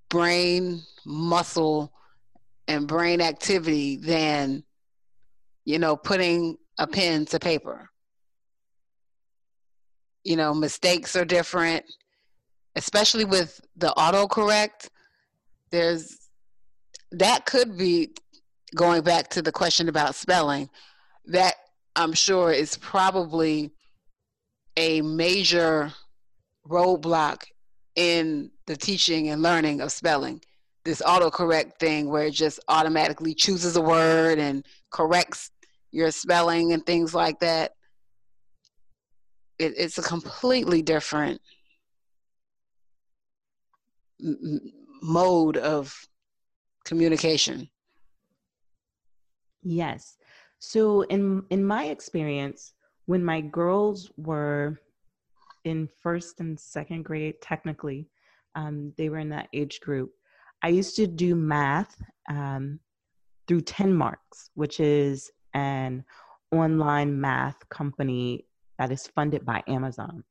brain 0.09 0.83
muscle 1.05 1.93
and 2.69 2.89
brain 2.89 3.21
activity 3.21 3.97
than 3.97 4.65
you 5.65 5.79
know 5.79 5.97
putting 5.97 6.57
a 6.79 6.87
pen 6.87 7.25
to 7.27 7.39
paper. 7.39 7.89
You 10.25 10.37
know 10.37 10.53
mistakes 10.55 11.15
are 11.17 11.25
different 11.25 11.85
especially 12.77 13.25
with 13.25 13.59
the 13.77 13.93
autocorrect. 13.97 14.89
There's 15.71 16.17
that 17.13 17.47
could 17.47 17.77
be 17.77 18.11
going 18.75 19.03
back 19.03 19.29
to 19.31 19.43
the 19.43 19.53
question 19.53 19.89
about 19.89 20.15
spelling 20.15 20.69
that 21.27 21.55
i'm 21.95 22.13
sure 22.13 22.51
is 22.53 22.77
probably 22.79 23.71
a 24.77 25.01
major 25.01 25.93
roadblock 26.69 27.43
in 27.95 28.51
the 28.67 28.77
teaching 28.77 29.29
and 29.31 29.43
learning 29.43 29.81
of 29.81 29.93
spelling. 29.93 30.41
This 30.85 31.03
autocorrect 31.03 31.79
thing 31.81 32.09
where 32.09 32.27
it 32.27 32.33
just 32.33 32.61
automatically 32.69 33.35
chooses 33.35 33.77
a 33.77 33.81
word 33.81 34.39
and 34.39 34.65
corrects 34.91 35.51
your 35.91 36.11
spelling 36.11 36.73
and 36.73 36.85
things 36.85 37.15
like 37.15 37.41
that. 37.41 37.73
It, 39.59 39.75
it's 39.77 39.99
a 39.99 40.03
completely 40.03 40.83
different 40.83 41.41
mode 45.03 45.57
of 45.57 45.95
communication. 46.85 47.69
Yes. 49.63 50.17
So 50.59 51.03
in 51.03 51.43
in 51.51 51.65
my 51.65 51.87
experience, 51.87 52.75
when 53.07 53.25
my 53.25 53.41
girls 53.41 54.11
were 54.17 54.79
in 55.67 55.89
first 56.01 56.41
and 56.41 56.59
second 56.59 57.05
grade, 57.05 57.41
technically, 57.43 58.09
um, 58.55 58.93
they 58.97 59.09
were 59.09 59.19
in 59.19 59.29
that 59.31 59.49
age 59.53 59.81
group. 59.81 60.13
I 60.63 60.69
used 60.69 60.97
to 60.97 61.07
do 61.07 61.35
math 61.35 61.97
um, 62.29 62.81
through 63.47 63.63
TenMarks, 63.63 64.51
which 64.55 64.81
is 64.81 65.31
an 65.55 66.05
online 66.53 67.21
math 67.21 67.69
company 67.69 68.47
that 68.79 68.91
is 68.91 69.07
funded 69.09 69.45
by 69.45 69.63
Amazon. 69.69 70.25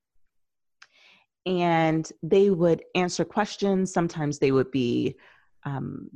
And 1.46 2.10
they 2.24 2.50
would 2.50 2.84
answer 2.96 3.24
questions. 3.24 3.94
Sometimes 3.94 4.40
they 4.40 4.52
would 4.52 4.72
be 4.72 5.16
um, 5.64 6.10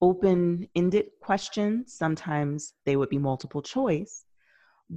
open 0.00 0.68
ended 0.74 1.06
questions, 1.20 1.92
sometimes 1.94 2.74
they 2.86 2.96
would 2.96 3.08
be 3.08 3.18
multiple 3.18 3.62
choice 3.62 4.24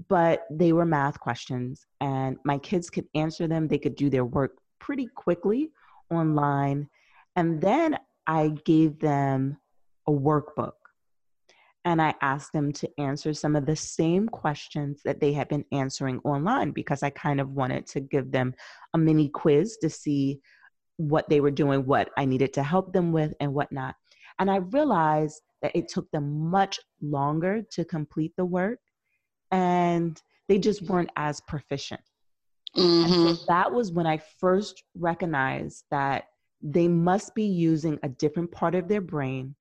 but 0.09 0.45
they 0.49 0.73
were 0.73 0.85
math 0.85 1.19
questions 1.19 1.85
and 2.01 2.37
my 2.43 2.57
kids 2.57 2.89
could 2.89 3.05
answer 3.13 3.47
them. 3.47 3.67
They 3.67 3.77
could 3.77 3.95
do 3.95 4.09
their 4.09 4.25
work 4.25 4.53
pretty 4.79 5.07
quickly 5.15 5.71
online 6.11 6.89
and 7.35 7.61
then 7.61 7.97
i 8.27 8.49
gave 8.65 8.99
them 8.99 9.57
a 10.07 10.11
workbook 10.11 10.73
and 11.85 12.01
i 12.01 12.13
asked 12.21 12.53
them 12.53 12.71
to 12.71 12.89
answer 12.97 13.33
some 13.33 13.55
of 13.55 13.65
the 13.65 13.75
same 13.75 14.27
questions 14.27 15.01
that 15.03 15.19
they 15.19 15.31
had 15.31 15.47
been 15.47 15.65
answering 15.71 16.19
online 16.23 16.71
because 16.71 17.01
i 17.01 17.09
kind 17.09 17.39
of 17.39 17.49
wanted 17.51 17.85
to 17.87 17.99
give 17.99 18.31
them 18.31 18.53
a 18.93 18.97
mini 18.97 19.29
quiz 19.29 19.77
to 19.77 19.89
see 19.89 20.39
what 20.97 21.27
they 21.29 21.39
were 21.39 21.51
doing 21.51 21.85
what 21.85 22.09
i 22.17 22.25
needed 22.25 22.53
to 22.53 22.61
help 22.61 22.93
them 22.93 23.11
with 23.11 23.33
and 23.39 23.53
whatnot. 23.53 23.95
And 24.39 24.51
i 24.51 24.57
realized 24.57 25.41
that 25.61 25.75
it 25.75 25.87
took 25.87 26.09
them 26.11 26.49
much 26.51 26.79
longer 27.01 27.61
to 27.71 27.85
complete 27.85 28.33
the 28.37 28.45
work 28.45 28.79
and 29.53 30.19
they 30.49 30.57
just 30.57 30.81
weren't 30.81 31.11
as 31.15 31.39
proficient. 31.41 32.01
Mm-hmm. 32.75 33.35
So 33.35 33.45
that 33.47 33.71
was 33.71 33.91
when 33.91 34.07
I 34.07 34.17
first 34.17 34.83
recognized 34.97 35.85
that 35.91 36.25
they 36.61 36.87
must 36.87 37.35
be 37.35 37.43
using 37.43 37.99
a 38.01 38.09
different 38.09 38.51
part 38.51 38.73
of 38.73 38.87
their 38.87 38.99
brain 38.99 39.55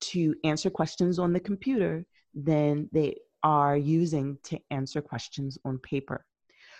to 0.00 0.34
answer 0.42 0.70
questions 0.70 1.18
on 1.18 1.34
the 1.34 1.40
computer 1.40 2.06
than 2.34 2.88
they 2.92 3.16
are 3.42 3.76
using 3.76 4.38
to 4.44 4.58
answer 4.70 5.02
questions 5.02 5.58
on 5.66 5.78
paper. 5.78 6.24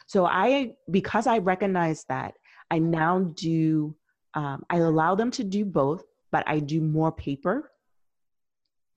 So 0.07 0.25
I, 0.25 0.73
because 0.91 1.27
I 1.27 1.39
recognize 1.39 2.05
that, 2.09 2.35
I 2.71 2.79
now 2.79 3.33
do, 3.35 3.95
um, 4.33 4.65
I 4.71 4.77
allow 4.79 5.15
them 5.15 5.31
to 5.33 5.45
do 5.45 5.65
both, 5.67 6.05
but 6.33 6.45
I 6.47 6.61
do 6.61 6.81
more 6.81 7.13
paper 7.13 7.71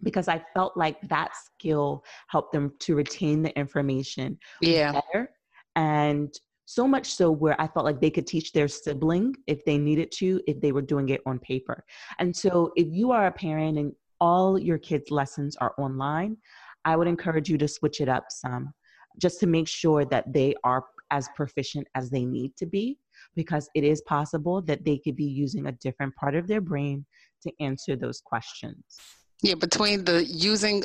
because 0.03 0.27
I 0.27 0.43
felt 0.53 0.75
like 0.77 1.01
that 1.09 1.31
skill 1.35 2.03
helped 2.27 2.53
them 2.53 2.73
to 2.79 2.95
retain 2.95 3.41
the 3.41 3.57
information 3.57 4.37
yeah. 4.61 4.91
better. 4.91 5.29
And 5.75 6.33
so 6.65 6.87
much 6.87 7.07
so 7.13 7.31
where 7.31 7.59
I 7.59 7.67
felt 7.67 7.85
like 7.85 7.99
they 7.99 8.09
could 8.09 8.27
teach 8.27 8.51
their 8.51 8.67
sibling 8.67 9.35
if 9.47 9.63
they 9.65 9.77
needed 9.77 10.11
to, 10.13 10.41
if 10.47 10.61
they 10.61 10.71
were 10.71 10.81
doing 10.81 11.09
it 11.09 11.21
on 11.25 11.39
paper. 11.39 11.83
And 12.19 12.35
so 12.35 12.71
if 12.75 12.87
you 12.89 13.11
are 13.11 13.27
a 13.27 13.31
parent 13.31 13.77
and 13.77 13.93
all 14.21 14.57
your 14.57 14.77
kids' 14.77 15.11
lessons 15.11 15.55
are 15.57 15.73
online, 15.77 16.37
I 16.85 16.95
would 16.95 17.07
encourage 17.07 17.49
you 17.49 17.57
to 17.57 17.67
switch 17.67 18.01
it 18.01 18.09
up 18.09 18.25
some 18.29 18.73
just 19.21 19.39
to 19.39 19.47
make 19.47 19.67
sure 19.67 20.05
that 20.05 20.31
they 20.31 20.55
are 20.63 20.85
as 21.11 21.29
proficient 21.35 21.87
as 21.95 22.09
they 22.09 22.25
need 22.25 22.55
to 22.57 22.65
be 22.65 22.97
because 23.35 23.69
it 23.75 23.83
is 23.83 24.01
possible 24.01 24.61
that 24.63 24.83
they 24.83 24.97
could 24.97 25.15
be 25.15 25.25
using 25.25 25.67
a 25.67 25.71
different 25.73 26.15
part 26.15 26.35
of 26.35 26.47
their 26.47 26.61
brain 26.61 27.05
to 27.43 27.51
answer 27.59 27.95
those 27.95 28.21
questions. 28.21 28.97
Yeah, 29.43 29.55
between 29.55 30.05
the 30.05 30.23
using 30.23 30.83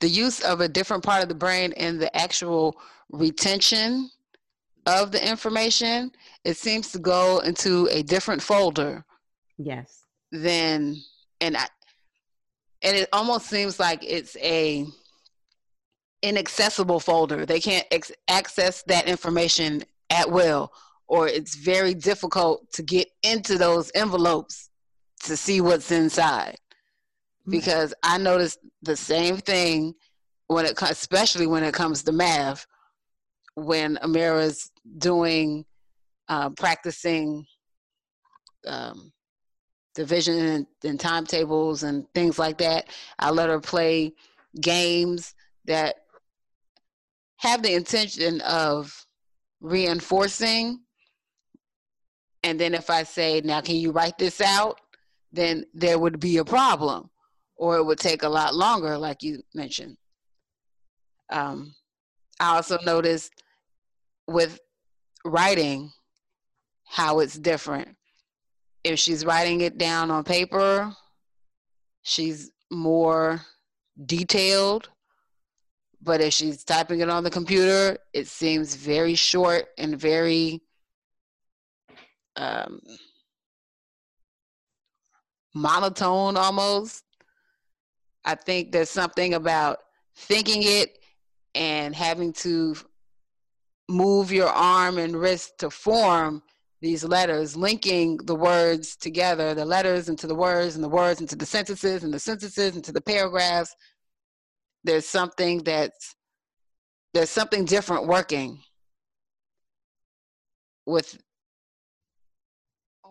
the 0.00 0.08
use 0.08 0.40
of 0.40 0.60
a 0.60 0.68
different 0.68 1.04
part 1.04 1.22
of 1.22 1.28
the 1.28 1.34
brain 1.34 1.72
and 1.76 2.00
the 2.00 2.14
actual 2.14 2.76
retention 3.10 4.10
of 4.86 5.12
the 5.12 5.26
information, 5.26 6.10
it 6.44 6.56
seems 6.56 6.90
to 6.92 6.98
go 6.98 7.38
into 7.38 7.88
a 7.90 8.02
different 8.02 8.42
folder. 8.42 9.04
Yes. 9.56 10.04
Then 10.32 10.96
and 11.40 11.56
I, 11.56 11.66
and 12.82 12.96
it 12.96 13.08
almost 13.12 13.46
seems 13.46 13.78
like 13.78 14.04
it's 14.04 14.36
a 14.38 14.86
inaccessible 16.22 16.98
folder. 16.98 17.46
They 17.46 17.60
can't 17.60 17.86
ex- 17.92 18.12
access 18.26 18.82
that 18.88 19.06
information 19.06 19.84
at 20.10 20.28
will, 20.28 20.72
or 21.06 21.28
it's 21.28 21.54
very 21.54 21.94
difficult 21.94 22.72
to 22.72 22.82
get 22.82 23.08
into 23.22 23.56
those 23.56 23.92
envelopes 23.94 24.70
to 25.24 25.36
see 25.36 25.60
what's 25.60 25.92
inside. 25.92 26.56
Because 27.46 27.92
I 28.02 28.18
noticed 28.18 28.58
the 28.82 28.96
same 28.96 29.36
thing 29.36 29.94
when 30.46 30.66
it, 30.66 30.80
especially 30.80 31.46
when 31.46 31.62
it 31.62 31.74
comes 31.74 32.02
to 32.04 32.12
math, 32.12 32.66
when 33.54 33.96
Amira's 33.96 34.70
doing, 34.98 35.64
uh, 36.28 36.50
practicing 36.50 37.46
um, 38.66 39.12
division 39.94 40.38
and, 40.38 40.66
and 40.84 41.00
timetables 41.00 41.82
and 41.82 42.06
things 42.14 42.38
like 42.38 42.58
that. 42.58 42.88
I 43.18 43.30
let 43.30 43.48
her 43.48 43.60
play 43.60 44.12
games 44.60 45.34
that 45.66 45.96
have 47.36 47.62
the 47.62 47.74
intention 47.74 48.40
of 48.42 49.06
reinforcing. 49.60 50.80
And 52.42 52.60
then 52.60 52.74
if 52.74 52.90
I 52.90 53.04
say, 53.04 53.40
now 53.42 53.60
can 53.60 53.76
you 53.76 53.92
write 53.92 54.18
this 54.18 54.40
out? 54.40 54.80
Then 55.32 55.64
there 55.74 55.98
would 55.98 56.20
be 56.20 56.38
a 56.38 56.44
problem 56.44 57.10
or 57.56 57.76
it 57.76 57.84
would 57.84 57.98
take 57.98 58.22
a 58.22 58.28
lot 58.28 58.54
longer, 58.54 58.98
like 58.98 59.22
you 59.22 59.42
mentioned. 59.54 59.96
Um, 61.30 61.74
I 62.40 62.56
also 62.56 62.78
noticed 62.84 63.32
with 64.26 64.60
writing 65.24 65.92
how 66.84 67.20
it's 67.20 67.38
different. 67.38 67.96
If 68.82 68.98
she's 68.98 69.24
writing 69.24 69.62
it 69.62 69.78
down 69.78 70.10
on 70.10 70.24
paper, 70.24 70.94
she's 72.02 72.50
more 72.70 73.40
detailed. 74.04 74.90
But 76.02 76.20
if 76.20 76.34
she's 76.34 76.64
typing 76.64 77.00
it 77.00 77.08
on 77.08 77.24
the 77.24 77.30
computer, 77.30 77.96
it 78.12 78.26
seems 78.26 78.74
very 78.74 79.14
short 79.14 79.68
and 79.78 79.98
very 79.98 80.60
um, 82.36 82.80
monotone 85.54 86.36
almost. 86.36 87.03
I 88.24 88.34
think 88.34 88.72
there's 88.72 88.90
something 88.90 89.34
about 89.34 89.78
thinking 90.16 90.62
it 90.62 90.98
and 91.54 91.94
having 91.94 92.32
to 92.32 92.76
move 93.88 94.32
your 94.32 94.48
arm 94.48 94.98
and 94.98 95.14
wrist 95.14 95.58
to 95.58 95.70
form 95.70 96.42
these 96.80 97.04
letters, 97.04 97.56
linking 97.56 98.18
the 98.18 98.34
words 98.34 98.96
together, 98.96 99.54
the 99.54 99.64
letters 99.64 100.08
into 100.08 100.26
the 100.26 100.34
words, 100.34 100.74
and 100.74 100.84
the 100.84 100.88
words 100.88 101.20
into 101.20 101.36
the 101.36 101.46
sentences, 101.46 102.04
and 102.04 102.12
the 102.12 102.18
sentences 102.18 102.76
into 102.76 102.92
the 102.92 103.00
paragraphs. 103.00 103.74
There's 104.84 105.06
something 105.06 105.62
that's 105.62 106.14
there's 107.14 107.30
something 107.30 107.64
different 107.64 108.06
working 108.06 108.60
with 110.84 111.18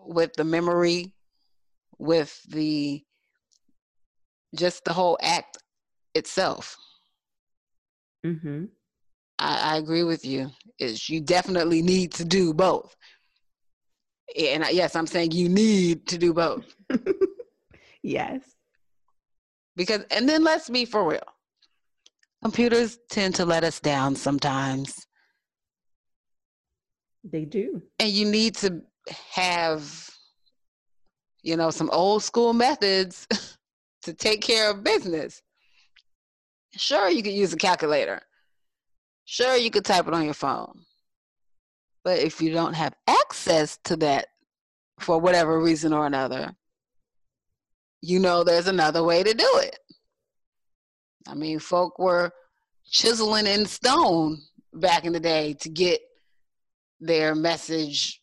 with 0.06 0.34
the 0.34 0.44
memory, 0.44 1.12
with 1.98 2.40
the 2.48 3.02
just 4.54 4.84
the 4.84 4.92
whole 4.92 5.18
act 5.22 5.58
itself. 6.14 6.76
Mm-hmm. 8.24 8.64
I, 9.38 9.74
I 9.74 9.76
agree 9.76 10.04
with 10.04 10.24
you. 10.24 10.50
Is 10.78 11.08
you 11.08 11.20
definitely 11.20 11.82
need 11.82 12.12
to 12.14 12.24
do 12.24 12.54
both. 12.54 12.96
And 14.38 14.64
I, 14.64 14.70
yes, 14.70 14.96
I'm 14.96 15.06
saying 15.06 15.32
you 15.32 15.48
need 15.48 16.06
to 16.08 16.18
do 16.18 16.32
both. 16.32 16.74
yes. 18.02 18.40
Because, 19.76 20.04
and 20.10 20.28
then 20.28 20.42
let's 20.44 20.70
be 20.70 20.84
for 20.84 21.06
real. 21.06 21.20
Computers 22.42 22.98
tend 23.10 23.34
to 23.36 23.44
let 23.44 23.64
us 23.64 23.80
down 23.80 24.16
sometimes. 24.16 25.06
They 27.24 27.44
do. 27.44 27.82
And 27.98 28.10
you 28.10 28.26
need 28.26 28.54
to 28.56 28.82
have, 29.32 30.10
you 31.42 31.56
know, 31.56 31.70
some 31.70 31.88
old 31.90 32.22
school 32.22 32.52
methods 32.52 33.26
to 34.04 34.14
take 34.14 34.40
care 34.40 34.70
of 34.70 34.84
business. 34.84 35.42
Sure, 36.76 37.08
you 37.08 37.22
could 37.22 37.32
use 37.32 37.52
a 37.52 37.56
calculator. 37.56 38.20
Sure, 39.24 39.56
you 39.56 39.70
could 39.70 39.84
type 39.84 40.06
it 40.06 40.14
on 40.14 40.24
your 40.24 40.34
phone. 40.34 40.84
But 42.02 42.18
if 42.18 42.40
you 42.40 42.52
don't 42.52 42.74
have 42.74 42.94
access 43.06 43.78
to 43.84 43.96
that 43.96 44.26
for 45.00 45.18
whatever 45.18 45.60
reason 45.60 45.92
or 45.92 46.06
another, 46.06 46.54
you 48.02 48.20
know 48.20 48.44
there's 48.44 48.66
another 48.66 49.02
way 49.02 49.22
to 49.22 49.32
do 49.32 49.50
it. 49.62 49.78
I 51.26 51.34
mean, 51.34 51.58
folk 51.58 51.98
were 51.98 52.30
chiseling 52.90 53.46
in 53.46 53.64
stone 53.64 54.38
back 54.74 55.04
in 55.04 55.14
the 55.14 55.20
day 55.20 55.54
to 55.60 55.70
get 55.70 56.00
their 57.00 57.34
message 57.34 58.20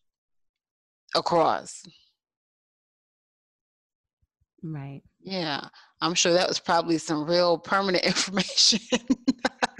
across. 1.16 1.84
Right. 4.62 5.02
Yeah, 5.24 5.68
I'm 6.02 6.14
sure 6.14 6.34
that 6.34 6.48
was 6.48 6.60
probably 6.60 6.98
some 6.98 7.26
real 7.26 7.58
permanent 7.58 8.04
information. 8.06 8.80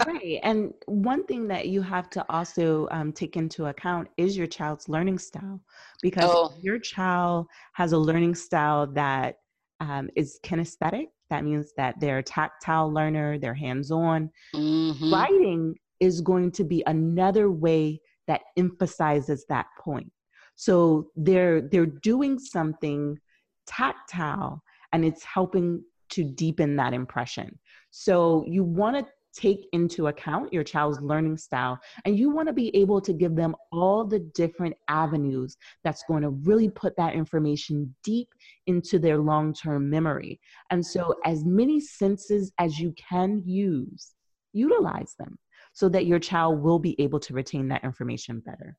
right. 0.06 0.38
And 0.42 0.72
one 0.86 1.24
thing 1.26 1.48
that 1.48 1.68
you 1.68 1.82
have 1.82 2.10
to 2.10 2.24
also 2.28 2.88
um, 2.90 3.12
take 3.12 3.36
into 3.36 3.66
account 3.66 4.08
is 4.16 4.36
your 4.36 4.46
child's 4.46 4.88
learning 4.88 5.18
style. 5.18 5.60
Because 6.00 6.30
Oh. 6.30 6.52
if 6.56 6.62
your 6.64 6.78
child 6.78 7.46
has 7.74 7.92
a 7.92 7.98
learning 7.98 8.34
style 8.34 8.86
that 8.92 9.36
um, 9.80 10.08
is 10.16 10.38
kinesthetic, 10.44 11.06
that 11.30 11.44
means 11.44 11.72
that 11.76 11.98
they're 11.98 12.18
a 12.18 12.22
tactile 12.22 12.92
learner, 12.92 13.38
they're 13.38 13.54
hands 13.54 13.90
on. 13.90 14.30
Mhm. 14.54 15.12
Writing 15.12 15.74
is 16.00 16.20
going 16.20 16.52
to 16.52 16.64
be 16.64 16.82
another 16.86 17.50
way 17.50 18.00
that 18.26 18.42
emphasizes 18.56 19.44
that 19.48 19.66
point. 19.80 20.10
So 20.54 21.08
they're 21.16 21.60
they're 21.62 21.86
doing 21.86 22.38
something 22.38 23.18
tactile 23.66 24.62
and 24.92 25.04
it's 25.04 25.24
helping 25.24 25.82
to 26.10 26.24
deepen 26.24 26.76
that 26.76 26.92
impression. 26.92 27.58
So 27.90 28.44
you 28.46 28.64
want 28.64 28.96
to 28.96 29.12
take 29.34 29.66
into 29.72 30.08
account 30.08 30.52
your 30.52 30.62
child's 30.62 31.00
learning 31.00 31.38
style 31.38 31.78
and 32.04 32.18
you 32.18 32.30
want 32.30 32.48
to 32.48 32.52
be 32.52 32.74
able 32.76 33.00
to 33.00 33.12
give 33.12 33.34
them 33.34 33.56
all 33.70 34.04
the 34.04 34.18
different 34.18 34.76
avenues 34.88 35.56
that's 35.84 36.04
going 36.06 36.22
to 36.22 36.30
really 36.30 36.68
put 36.68 36.94
that 36.96 37.14
information 37.14 37.94
deep 38.04 38.28
into 38.66 38.98
their 38.98 39.18
long-term 39.18 39.88
memory. 39.88 40.38
And 40.70 40.84
so 40.84 41.14
as 41.24 41.44
many 41.44 41.80
senses 41.80 42.52
as 42.58 42.78
you 42.78 42.92
can 42.92 43.42
use, 43.46 44.12
utilize 44.52 45.14
them 45.18 45.38
so 45.72 45.88
that 45.88 46.06
your 46.06 46.18
child 46.18 46.60
will 46.60 46.78
be 46.78 46.94
able 47.00 47.20
to 47.20 47.32
retain 47.32 47.68
that 47.68 47.84
information 47.84 48.40
better. 48.40 48.76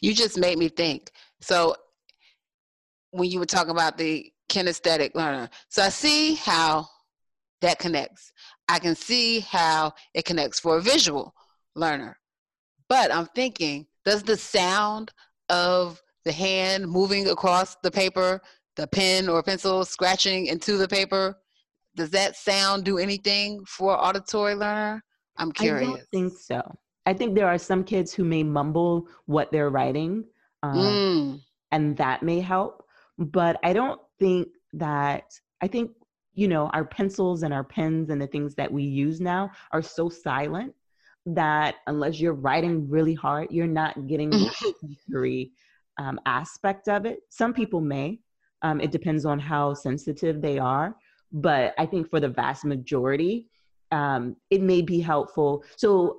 You 0.00 0.12
just 0.14 0.36
made 0.36 0.58
me 0.58 0.68
think. 0.68 1.12
So 1.40 1.76
when 3.12 3.30
you 3.30 3.38
were 3.38 3.46
talking 3.46 3.70
about 3.70 3.96
the 3.96 4.32
kinesthetic 4.48 5.14
learner, 5.14 5.48
so 5.68 5.82
I 5.82 5.88
see 5.88 6.34
how 6.34 6.88
that 7.60 7.78
connects. 7.78 8.32
I 8.68 8.78
can 8.78 8.94
see 8.94 9.40
how 9.40 9.92
it 10.14 10.24
connects 10.24 10.60
for 10.60 10.78
a 10.78 10.82
visual 10.82 11.34
learner. 11.74 12.18
But 12.88 13.12
I'm 13.12 13.26
thinking, 13.34 13.86
does 14.04 14.22
the 14.22 14.36
sound 14.36 15.12
of 15.48 16.02
the 16.24 16.32
hand 16.32 16.88
moving 16.88 17.28
across 17.28 17.76
the 17.82 17.90
paper, 17.90 18.40
the 18.76 18.86
pen 18.86 19.28
or 19.28 19.42
pencil 19.42 19.84
scratching 19.84 20.46
into 20.46 20.76
the 20.76 20.88
paper, 20.88 21.36
does 21.96 22.10
that 22.10 22.36
sound 22.36 22.84
do 22.84 22.98
anything 22.98 23.64
for 23.66 23.96
auditory 23.96 24.54
learner? 24.54 25.02
I'm 25.36 25.52
curious. 25.52 25.88
I 25.88 25.92
don't 25.92 26.08
think 26.12 26.38
so. 26.38 26.78
I 27.06 27.12
think 27.12 27.34
there 27.34 27.46
are 27.46 27.58
some 27.58 27.84
kids 27.84 28.12
who 28.12 28.24
may 28.24 28.42
mumble 28.42 29.08
what 29.26 29.52
they're 29.52 29.70
writing, 29.70 30.24
um, 30.62 30.78
Mm, 30.78 31.40
and 31.70 31.96
that 31.98 32.22
may 32.22 32.40
help. 32.40 32.84
But 33.18 33.58
I 33.62 33.72
don't 33.72 34.00
think 34.18 34.48
that, 34.72 35.32
I 35.60 35.68
think, 35.68 35.90
you 36.34 36.48
know, 36.48 36.68
our 36.72 36.84
pencils 36.84 37.42
and 37.42 37.54
our 37.54 37.64
pens 37.64 38.10
and 38.10 38.20
the 38.20 38.26
things 38.26 38.54
that 38.56 38.72
we 38.72 38.82
use 38.82 39.20
now 39.20 39.50
are 39.72 39.82
so 39.82 40.08
silent 40.08 40.74
that 41.26 41.76
unless 41.86 42.20
you're 42.20 42.34
writing 42.34 42.88
really 42.88 43.14
hard, 43.14 43.48
you're 43.50 43.66
not 43.66 44.06
getting 44.06 44.30
the 44.30 44.74
sensory 44.82 45.52
um, 45.98 46.18
aspect 46.26 46.88
of 46.88 47.06
it. 47.06 47.20
Some 47.30 47.54
people 47.54 47.80
may. 47.80 48.18
Um, 48.62 48.80
it 48.80 48.90
depends 48.90 49.24
on 49.24 49.38
how 49.38 49.74
sensitive 49.74 50.40
they 50.40 50.58
are. 50.58 50.96
but 51.32 51.74
I 51.78 51.86
think 51.86 52.08
for 52.08 52.20
the 52.20 52.28
vast 52.28 52.64
majority, 52.64 53.48
um, 53.90 54.36
it 54.50 54.62
may 54.62 54.82
be 54.82 55.00
helpful. 55.00 55.64
So 55.76 56.18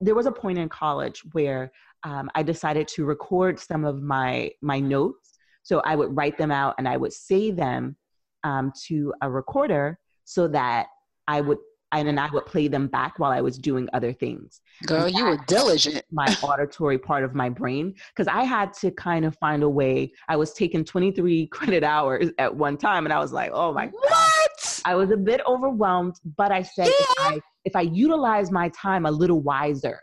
there 0.00 0.14
was 0.14 0.26
a 0.26 0.32
point 0.32 0.58
in 0.58 0.68
college 0.68 1.22
where 1.32 1.72
um, 2.04 2.30
I 2.34 2.42
decided 2.42 2.88
to 2.88 3.04
record 3.04 3.58
some 3.58 3.84
of 3.84 4.02
my 4.02 4.50
my 4.60 4.80
notes. 4.80 5.31
So 5.62 5.80
I 5.84 5.96
would 5.96 6.16
write 6.16 6.38
them 6.38 6.50
out 6.50 6.74
and 6.78 6.88
I 6.88 6.96
would 6.96 7.12
save 7.12 7.56
them 7.56 7.96
um, 8.44 8.72
to 8.86 9.14
a 9.22 9.30
recorder 9.30 9.98
so 10.24 10.48
that 10.48 10.86
I 11.28 11.40
would 11.40 11.58
and 11.92 12.08
then 12.08 12.18
I 12.18 12.30
would 12.30 12.46
play 12.46 12.68
them 12.68 12.86
back 12.86 13.18
while 13.18 13.30
I 13.30 13.40
was 13.42 13.58
doing 13.58 13.88
other 13.92 14.12
things. 14.12 14.62
Girl, 14.86 15.08
you 15.08 15.26
were 15.26 15.38
diligent. 15.46 16.02
My 16.10 16.26
auditory 16.42 16.98
part 16.98 17.22
of 17.22 17.34
my 17.34 17.50
brain, 17.50 17.94
because 18.08 18.28
I 18.28 18.44
had 18.44 18.72
to 18.74 18.90
kind 18.92 19.24
of 19.24 19.36
find 19.36 19.62
a 19.62 19.68
way. 19.68 20.12
I 20.28 20.36
was 20.36 20.54
taking 20.54 20.84
23 20.84 21.46
credit 21.52 21.84
hours 21.84 22.30
at 22.38 22.54
one 22.54 22.78
time, 22.78 23.04
and 23.04 23.12
I 23.12 23.18
was 23.18 23.32
like, 23.32 23.50
oh 23.52 23.72
my 23.72 23.88
what? 23.88 24.08
God. 24.08 24.48
I 24.84 24.94
was 24.94 25.10
a 25.10 25.16
bit 25.16 25.42
overwhelmed, 25.46 26.16
but 26.36 26.50
I 26.50 26.62
said, 26.62 26.86
yeah. 26.86 26.92
if, 26.92 27.18
I, 27.18 27.40
if 27.66 27.76
I 27.76 27.82
utilize 27.82 28.50
my 28.50 28.70
time 28.70 29.04
a 29.04 29.10
little 29.10 29.40
wiser, 29.40 30.00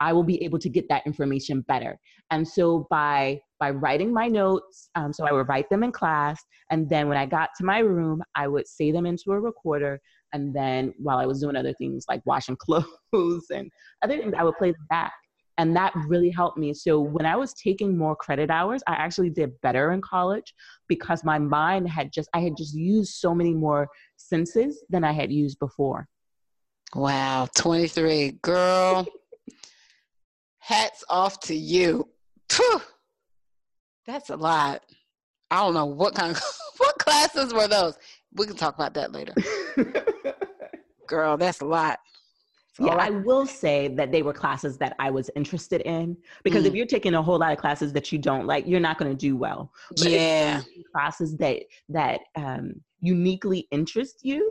I 0.00 0.12
will 0.12 0.22
be 0.22 0.42
able 0.44 0.58
to 0.58 0.68
get 0.68 0.88
that 0.88 1.06
information 1.06 1.62
better. 1.62 1.98
And 2.30 2.46
so 2.46 2.86
by 2.90 3.40
by 3.60 3.70
writing 3.70 4.12
my 4.12 4.28
notes, 4.28 4.90
um, 4.94 5.12
so 5.12 5.26
I 5.26 5.32
would 5.32 5.48
write 5.48 5.70
them 5.70 5.84
in 5.84 5.92
class, 5.92 6.42
and 6.70 6.88
then 6.88 7.08
when 7.08 7.16
I 7.16 7.26
got 7.26 7.50
to 7.58 7.64
my 7.64 7.78
room, 7.78 8.22
I 8.34 8.48
would 8.48 8.66
say 8.66 8.90
them 8.90 9.06
into 9.06 9.32
a 9.32 9.40
recorder, 9.40 10.00
and 10.32 10.54
then 10.54 10.92
while 10.98 11.18
I 11.18 11.26
was 11.26 11.40
doing 11.40 11.56
other 11.56 11.72
things 11.72 12.04
like 12.08 12.20
washing 12.26 12.56
clothes 12.60 13.46
and 13.50 13.70
other 14.02 14.18
things, 14.18 14.34
I 14.36 14.42
would 14.42 14.56
play 14.56 14.72
them 14.72 14.86
back. 14.90 15.12
And 15.56 15.76
that 15.76 15.94
really 16.08 16.30
helped 16.30 16.58
me. 16.58 16.74
So 16.74 17.00
when 17.00 17.26
I 17.26 17.36
was 17.36 17.54
taking 17.54 17.96
more 17.96 18.16
credit 18.16 18.50
hours, 18.50 18.82
I 18.88 18.94
actually 18.94 19.30
did 19.30 19.52
better 19.60 19.92
in 19.92 20.00
college 20.00 20.52
because 20.88 21.22
my 21.22 21.38
mind 21.38 21.88
had 21.88 22.12
just, 22.12 22.28
I 22.34 22.40
had 22.40 22.56
just 22.56 22.74
used 22.74 23.14
so 23.14 23.32
many 23.32 23.54
more 23.54 23.88
senses 24.16 24.84
than 24.90 25.04
I 25.04 25.12
had 25.12 25.30
used 25.30 25.60
before. 25.60 26.08
Wow, 26.94 27.48
23. 27.56 28.38
Girl, 28.42 29.06
hats 30.64 31.04
off 31.10 31.40
to 31.40 31.54
you. 31.54 32.08
Phew, 32.48 32.80
that's 34.06 34.30
a 34.30 34.36
lot. 34.36 34.82
I 35.50 35.60
don't 35.60 35.74
know 35.74 35.84
what 35.84 36.14
kind 36.14 36.34
of, 36.34 36.42
what 36.78 36.98
classes 36.98 37.52
were 37.52 37.68
those? 37.68 37.98
We 38.32 38.46
can 38.46 38.56
talk 38.56 38.74
about 38.74 38.94
that 38.94 39.12
later. 39.12 39.34
Girl, 41.06 41.36
that's 41.36 41.60
a 41.60 41.66
lot. 41.66 41.98
yeah, 42.80 42.94
I 42.94 43.10
will 43.10 43.44
say 43.44 43.88
that 43.88 44.10
they 44.10 44.22
were 44.22 44.32
classes 44.32 44.78
that 44.78 44.96
I 44.98 45.10
was 45.10 45.30
interested 45.36 45.82
in 45.82 46.16
because 46.42 46.64
mm. 46.64 46.68
if 46.68 46.74
you're 46.74 46.86
taking 46.86 47.14
a 47.14 47.22
whole 47.22 47.38
lot 47.38 47.52
of 47.52 47.58
classes 47.58 47.92
that 47.92 48.10
you 48.10 48.18
don't 48.18 48.46
like, 48.46 48.66
you're 48.66 48.80
not 48.80 48.96
going 48.96 49.10
to 49.10 49.16
do 49.16 49.36
well. 49.36 49.70
But 49.90 50.10
yeah, 50.10 50.62
classes 50.92 51.36
that 51.36 51.62
that 51.90 52.20
um, 52.36 52.80
uniquely 53.00 53.68
interest 53.70 54.20
you, 54.22 54.50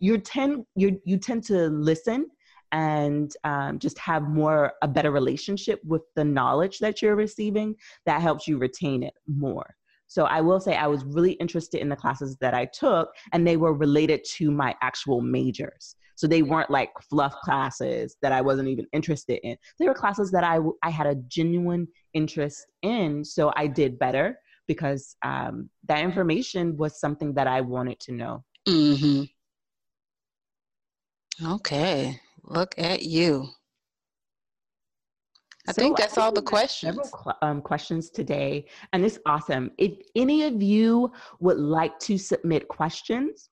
you 0.00 0.18
tend 0.18 0.66
you 0.74 1.00
you 1.04 1.18
tend 1.18 1.44
to 1.44 1.68
listen 1.68 2.26
and 2.72 3.34
um, 3.44 3.78
just 3.78 3.98
have 3.98 4.22
more 4.22 4.72
a 4.82 4.88
better 4.88 5.10
relationship 5.10 5.80
with 5.84 6.02
the 6.16 6.24
knowledge 6.24 6.78
that 6.78 7.00
you're 7.02 7.16
receiving. 7.16 7.76
That 8.06 8.22
helps 8.22 8.48
you 8.48 8.58
retain 8.58 9.02
it 9.02 9.14
more. 9.26 9.76
So 10.06 10.24
I 10.24 10.40
will 10.42 10.60
say 10.60 10.76
I 10.76 10.88
was 10.88 11.04
really 11.04 11.32
interested 11.32 11.80
in 11.80 11.88
the 11.88 11.96
classes 11.96 12.36
that 12.40 12.52
I 12.52 12.66
took, 12.66 13.08
and 13.32 13.46
they 13.46 13.56
were 13.56 13.72
related 13.72 14.24
to 14.36 14.50
my 14.50 14.74
actual 14.82 15.22
majors. 15.22 15.96
So 16.16 16.26
they 16.26 16.42
weren't 16.42 16.70
like 16.70 16.90
fluff 17.08 17.34
classes 17.42 18.16
that 18.20 18.32
I 18.32 18.42
wasn't 18.42 18.68
even 18.68 18.86
interested 18.92 19.40
in. 19.42 19.56
They 19.78 19.88
were 19.88 19.94
classes 19.94 20.30
that 20.32 20.44
I, 20.44 20.58
I 20.82 20.90
had 20.90 21.06
a 21.06 21.14
genuine 21.28 21.88
interest 22.12 22.66
in. 22.82 23.24
So 23.24 23.52
I 23.56 23.66
did 23.66 23.98
better 23.98 24.38
because 24.68 25.16
um, 25.22 25.70
that 25.88 26.02
information 26.02 26.76
was 26.76 27.00
something 27.00 27.34
that 27.34 27.46
I 27.46 27.62
wanted 27.62 27.98
to 28.00 28.12
know. 28.12 28.44
Mm-hmm. 28.68 29.24
Okay. 31.54 32.20
Look 32.44 32.74
at 32.78 33.02
you. 33.02 33.48
I 35.68 35.72
so 35.72 35.80
think 35.80 35.96
that's 35.96 36.18
I 36.18 36.22
all 36.22 36.32
the 36.32 36.42
questions. 36.42 36.96
Several 36.96 37.36
um, 37.42 37.62
questions 37.62 38.10
today, 38.10 38.66
and 38.92 39.04
it's 39.04 39.18
awesome. 39.26 39.70
If 39.78 39.92
any 40.16 40.42
of 40.42 40.60
you 40.60 41.12
would 41.38 41.58
like 41.58 41.98
to 42.00 42.18
submit 42.18 42.66
questions, 42.66 43.50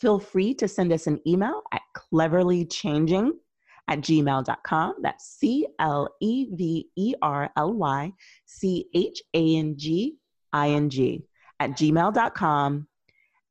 feel 0.00 0.18
free 0.18 0.52
to 0.54 0.66
send 0.66 0.92
us 0.92 1.06
an 1.06 1.20
email 1.26 1.62
at 1.72 1.82
cleverlychanging 1.96 3.30
at 3.86 4.00
gmail.com. 4.00 4.94
That's 5.00 5.24
C 5.38 5.66
L 5.78 6.08
E 6.20 6.48
V 6.52 6.88
E 6.96 7.14
R 7.22 7.50
L 7.56 7.72
Y 7.72 8.12
C 8.44 8.86
H 8.94 9.22
A 9.32 9.56
N 9.56 9.76
G 9.76 10.16
I 10.52 10.70
N 10.70 10.90
G 10.90 11.24
at 11.60 11.70
gmail.com. 11.70 12.88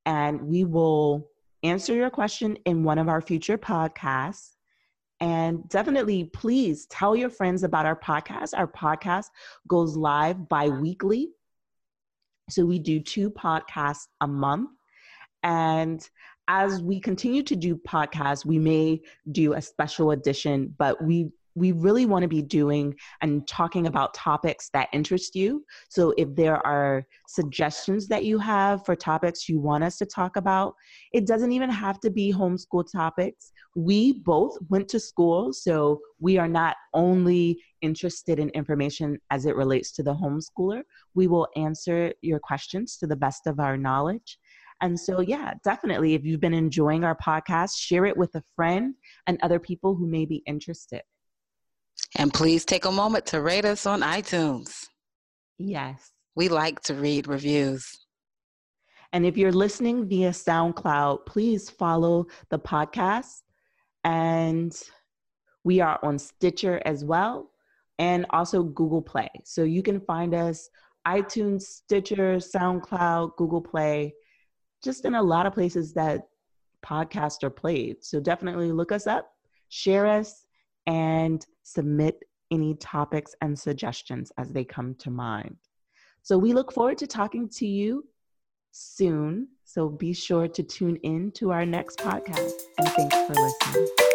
And 0.06 0.42
we 0.42 0.66
will 0.66 1.30
answer 1.64 1.94
your 1.94 2.10
question 2.10 2.58
in 2.66 2.84
one 2.84 3.00
of 3.00 3.08
our 3.08 3.22
future 3.22 3.58
podcasts. 3.58 4.57
And 5.20 5.68
definitely, 5.70 6.26
please 6.26 6.86
tell 6.88 7.16
your 7.16 7.30
friends 7.30 7.64
about 7.64 7.86
our 7.86 8.00
podcast. 8.00 8.54
Our 8.56 8.68
podcast 8.68 9.28
goes 9.68 9.98
live 9.98 10.48
bi 10.48 10.70
weekly. 10.70 11.30
So 12.50 12.66
we 12.66 12.80
do 12.80 13.00
two 13.00 13.30
podcasts 13.30 14.08
a 14.22 14.28
month. 14.28 14.70
And 15.44 16.08
as 16.48 16.82
we 16.82 17.00
continue 17.00 17.44
to 17.44 17.56
do 17.56 17.76
podcasts, 17.76 18.46
we 18.46 18.60
may 18.60 19.02
do 19.32 19.54
a 19.54 19.62
special 19.62 20.12
edition, 20.12 20.74
but 20.78 21.04
we 21.04 21.32
we 21.58 21.72
really 21.72 22.06
want 22.06 22.22
to 22.22 22.28
be 22.28 22.42
doing 22.42 22.96
and 23.22 23.48
talking 23.48 23.88
about 23.88 24.14
topics 24.14 24.70
that 24.74 24.90
interest 24.94 25.36
you. 25.36 25.66
So 25.90 26.14
if 26.16 26.36
there 26.36 26.66
are 26.66 27.04
suggestions 27.28 28.08
that 28.10 28.24
you 28.24 28.38
have 28.38 28.86
for 28.86 28.96
topics 28.96 29.50
you 29.50 29.60
want 29.60 29.84
us 29.84 29.98
to 29.98 30.06
talk 30.06 30.36
about, 30.36 30.76
it 31.14 31.26
doesn't 31.26 31.52
even 31.52 31.72
have 31.72 32.00
to 32.02 32.12
be 32.12 32.32
homeschool 32.32 32.86
topics. 32.92 33.52
We 33.76 34.20
both 34.20 34.56
went 34.70 34.88
to 34.90 35.00
school, 35.00 35.52
so 35.52 36.00
we 36.20 36.38
are 36.38 36.48
not 36.48 36.76
only 36.94 37.60
interested 37.82 38.38
in 38.38 38.50
information 38.50 39.18
as 39.32 39.48
it 39.48 39.56
relates 39.56 39.92
to 39.94 40.04
the 40.04 40.14
homeschooler. 40.14 40.84
We 41.16 41.28
will 41.28 41.48
answer 41.56 42.14
your 42.22 42.40
questions 42.40 42.98
to 42.98 43.08
the 43.08 43.16
best 43.16 43.48
of 43.48 43.60
our 43.60 43.78
knowledge. 43.78 44.38
And 44.82 45.00
so, 45.00 45.22
yeah, 45.22 45.56
definitely, 45.64 46.14
if 46.14 46.24
you've 46.24 46.40
been 46.40 46.54
enjoying 46.54 47.04
our 47.04 47.18
podcast, 47.18 47.78
share 47.78 48.06
it 48.06 48.16
with 48.16 48.36
a 48.36 48.44
friend 48.56 48.94
and 49.26 49.40
other 49.42 49.60
people 49.60 49.96
who 49.96 50.06
may 50.06 50.26
be 50.26 50.44
interested. 50.46 51.02
And 52.16 52.34
please 52.34 52.66
take 52.66 52.86
a 52.86 52.92
moment 52.92 53.26
to 53.28 53.42
rate 53.42 53.66
us 53.66 53.86
on 53.86 54.02
iTunes. 54.02 54.86
Yes. 55.58 56.12
We 56.36 56.50
like 56.50 56.82
to 56.84 56.94
read 56.94 57.28
reviews. 57.28 57.86
And 59.14 59.26
if 59.26 59.38
you're 59.38 59.52
listening 59.52 60.08
via 60.08 60.32
SoundCloud, 60.32 61.26
please 61.26 61.70
follow 61.70 62.28
the 62.50 62.60
podcast. 62.60 63.42
And 64.04 64.80
we 65.64 65.82
are 65.82 66.00
on 66.04 66.18
Stitcher 66.18 66.82
as 66.86 67.04
well, 67.04 67.52
and 68.00 68.26
also 68.30 68.64
Google 68.64 69.02
Play. 69.02 69.30
So 69.44 69.64
you 69.64 69.84
can 69.84 70.00
find 70.00 70.34
us 70.34 70.70
iTunes, 71.06 71.64
Stitcher, 71.64 72.38
SoundCloud, 72.38 73.36
Google 73.38 73.62
Play, 73.62 74.14
just 74.84 75.06
in 75.06 75.16
a 75.16 75.22
lot 75.22 75.46
of 75.46 75.54
places 75.54 75.94
that 75.94 76.28
podcasts 76.86 77.44
are 77.44 77.50
played. 77.50 77.98
So 78.02 78.20
definitely 78.20 78.72
look 78.72 78.92
us 78.92 79.08
up, 79.08 79.30
share 79.70 80.06
us, 80.06 80.47
and 80.88 81.46
submit 81.64 82.24
any 82.50 82.74
topics 82.76 83.36
and 83.42 83.58
suggestions 83.58 84.32
as 84.38 84.52
they 84.52 84.64
come 84.64 84.96
to 84.96 85.12
mind. 85.12 85.58
So 86.24 86.38
we 86.38 86.54
look 86.54 86.72
forward 86.72 86.98
to 87.00 87.08
talking 87.08 87.50
to 87.50 87.68
you 87.68 88.06
soon. 88.72 89.50
So 89.66 89.90
be 89.90 90.14
sure 90.14 90.48
to 90.48 90.64
tune 90.64 90.98
in 90.98 91.32
to 91.34 91.52
our 91.52 91.66
next 91.66 92.00
podcast. 92.00 92.54
And 92.78 92.88
thanks 92.90 93.16
for 93.16 93.34
listening. 93.34 94.07